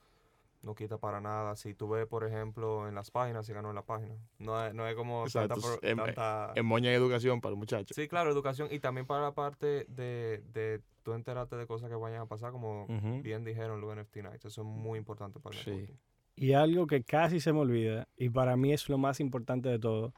no 0.63 0.75
quita 0.75 0.99
para 0.99 1.21
nada. 1.21 1.55
Si 1.57 1.75
tú 1.75 1.89
ves, 1.89 2.07
por 2.07 2.25
ejemplo, 2.25 2.89
en 2.89 2.95
las 2.95 3.11
páginas, 3.11 3.47
si 3.47 3.53
ganó 3.53 3.69
en 3.71 3.75
la 3.77 3.83
página. 3.87 4.17
No 4.39 4.65
es, 4.67 4.75
no 4.75 4.87
es 4.87 4.95
como 4.95 5.25
tanta, 5.25 5.55
Exacto, 5.55 5.79
pro- 5.81 5.89
en- 5.89 5.97
tanta- 5.99 6.53
En 6.57 6.67
Moña 6.67 6.91
hay 6.91 6.97
educación 6.97 7.41
para 7.41 7.51
los 7.51 7.59
muchachos. 7.59 7.95
Sí, 7.95 8.09
claro, 8.09 8.31
educación 8.31 8.69
y 8.71 8.81
también 8.81 9.07
para 9.07 9.23
la 9.23 9.35
parte 9.35 9.87
de, 9.89 10.43
de 10.53 10.83
tú 11.03 11.13
enterarte 11.15 11.57
de 11.57 11.67
cosas 11.67 11.89
que 11.89 11.95
vayan 11.97 12.21
a 12.23 12.27
pasar, 12.27 12.51
como 12.53 12.87
bien 13.23 13.45
dijeron 13.45 13.81
los 13.81 13.95
NFT 13.97 14.17
Nights. 14.17 14.45
Eso 14.47 14.63
es 14.63 14.67
muy 14.67 14.99
importante 14.99 15.39
para 15.41 15.57
el 15.57 15.63
Sí. 15.63 15.71
networking. 15.71 15.95
Y 16.37 16.53
algo 16.53 16.87
que 16.87 17.03
casi 17.03 17.41
se 17.41 17.53
me 17.53 17.61
olvida, 17.61 18.07
y 18.17 18.29
para 18.31 18.57
mí 18.57 18.73
es 18.73 18.89
lo 18.89 18.97
más 18.99 19.19
importante 19.21 19.69
de 19.69 19.79
todo, 19.79 20.13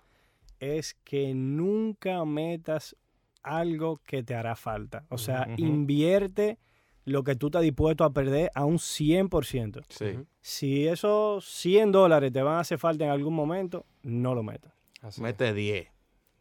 es 0.58 0.94
que 1.04 1.32
nunca 1.34 2.22
metas 2.26 2.94
algo 3.42 3.98
que 4.04 4.22
te 4.22 4.34
hará 4.34 4.54
falta. 4.56 5.06
O 5.08 5.16
sea, 5.16 5.48
invierte 5.56 6.58
lo 7.04 7.24
que 7.24 7.34
tú 7.34 7.46
estás 7.46 7.62
dispuesto 7.62 8.04
a 8.04 8.12
perder 8.12 8.50
a 8.54 8.64
un 8.64 8.78
100%. 8.78 9.84
Sí. 9.88 10.18
Si 10.40 10.86
esos 10.86 11.44
100 11.46 11.92
dólares 11.92 12.32
te 12.32 12.42
van 12.42 12.56
a 12.56 12.60
hacer 12.60 12.78
falta 12.78 13.04
en 13.04 13.10
algún 13.10 13.34
momento, 13.34 13.86
no 14.02 14.34
lo 14.34 14.42
metas. 14.42 14.72
Así 15.00 15.20
es. 15.20 15.22
Mete 15.22 15.52
10. 15.54 15.88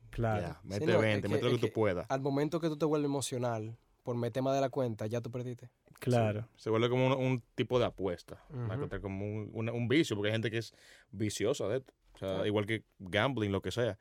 Claro. 0.09 0.41
Ya, 0.41 0.59
mete 0.63 0.85
no, 0.87 0.93
es 0.93 1.01
20, 1.01 1.21
que- 1.27 1.33
mete 1.33 1.45
lo 1.45 1.51
que 1.51 1.57
tú 1.57 1.67
que- 1.67 1.71
puedas. 1.71 2.05
Al 2.09 2.21
momento 2.21 2.59
que 2.59 2.67
tú 2.67 2.77
te 2.77 2.85
vuelves 2.85 3.05
emocional 3.05 3.77
por 4.03 4.15
meter 4.17 4.43
más 4.43 4.55
de 4.55 4.61
la 4.61 4.69
cuenta, 4.69 5.05
ya 5.07 5.21
tú 5.21 5.31
perdiste. 5.31 5.69
Claro. 5.99 6.47
Se 6.55 6.69
vuelve 6.69 6.89
como 6.89 7.07
un, 7.07 7.13
un 7.13 7.43
tipo 7.55 7.77
de 7.77 7.85
apuesta. 7.85 8.41
que 8.49 8.83
otra, 8.85 9.01
como 9.01 9.25
un 9.25 9.87
vicio, 9.89 10.15
porque 10.15 10.29
hay 10.29 10.33
gente 10.33 10.49
que 10.49 10.59
es 10.59 10.73
viciosa 11.11 11.67
de 11.67 11.77
esto. 11.77 11.93
O 12.15 12.17
sea, 12.17 12.47
igual 12.47 12.65
que 12.65 12.83
gambling, 12.99 13.51
lo 13.51 13.61
que 13.61 13.71
sea. 13.71 13.97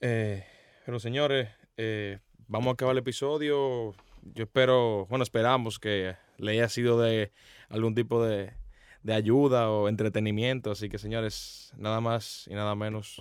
Eh, 0.00 0.44
pero 0.86 0.98
señores, 1.00 1.48
eh, 1.76 2.18
vamos 2.48 2.68
a 2.68 2.72
acabar 2.72 2.92
el 2.92 2.98
episodio. 2.98 3.94
Yo 4.22 4.44
espero, 4.44 5.06
bueno, 5.06 5.22
esperamos 5.22 5.78
que 5.78 6.16
le 6.38 6.52
haya 6.52 6.68
sido 6.68 7.00
de 7.00 7.32
algún 7.68 7.94
tipo 7.94 8.24
de, 8.24 8.54
de 9.02 9.14
ayuda 9.14 9.70
o 9.70 9.88
entretenimiento. 9.88 10.70
Así 10.70 10.88
que 10.88 10.98
señores, 10.98 11.72
nada 11.76 12.00
más 12.00 12.46
y 12.48 12.54
nada 12.54 12.74
menos. 12.74 13.20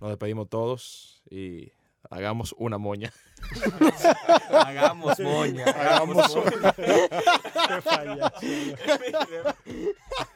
Nos 0.00 0.10
despedimos 0.10 0.48
todos 0.48 1.22
y 1.30 1.72
hagamos 2.10 2.54
una 2.58 2.78
moña. 2.78 3.12
Hagamos 4.50 5.18
moña. 5.20 5.64
Hagamos 5.64 6.36
moña. 6.36 6.74
Qué. 8.40 8.76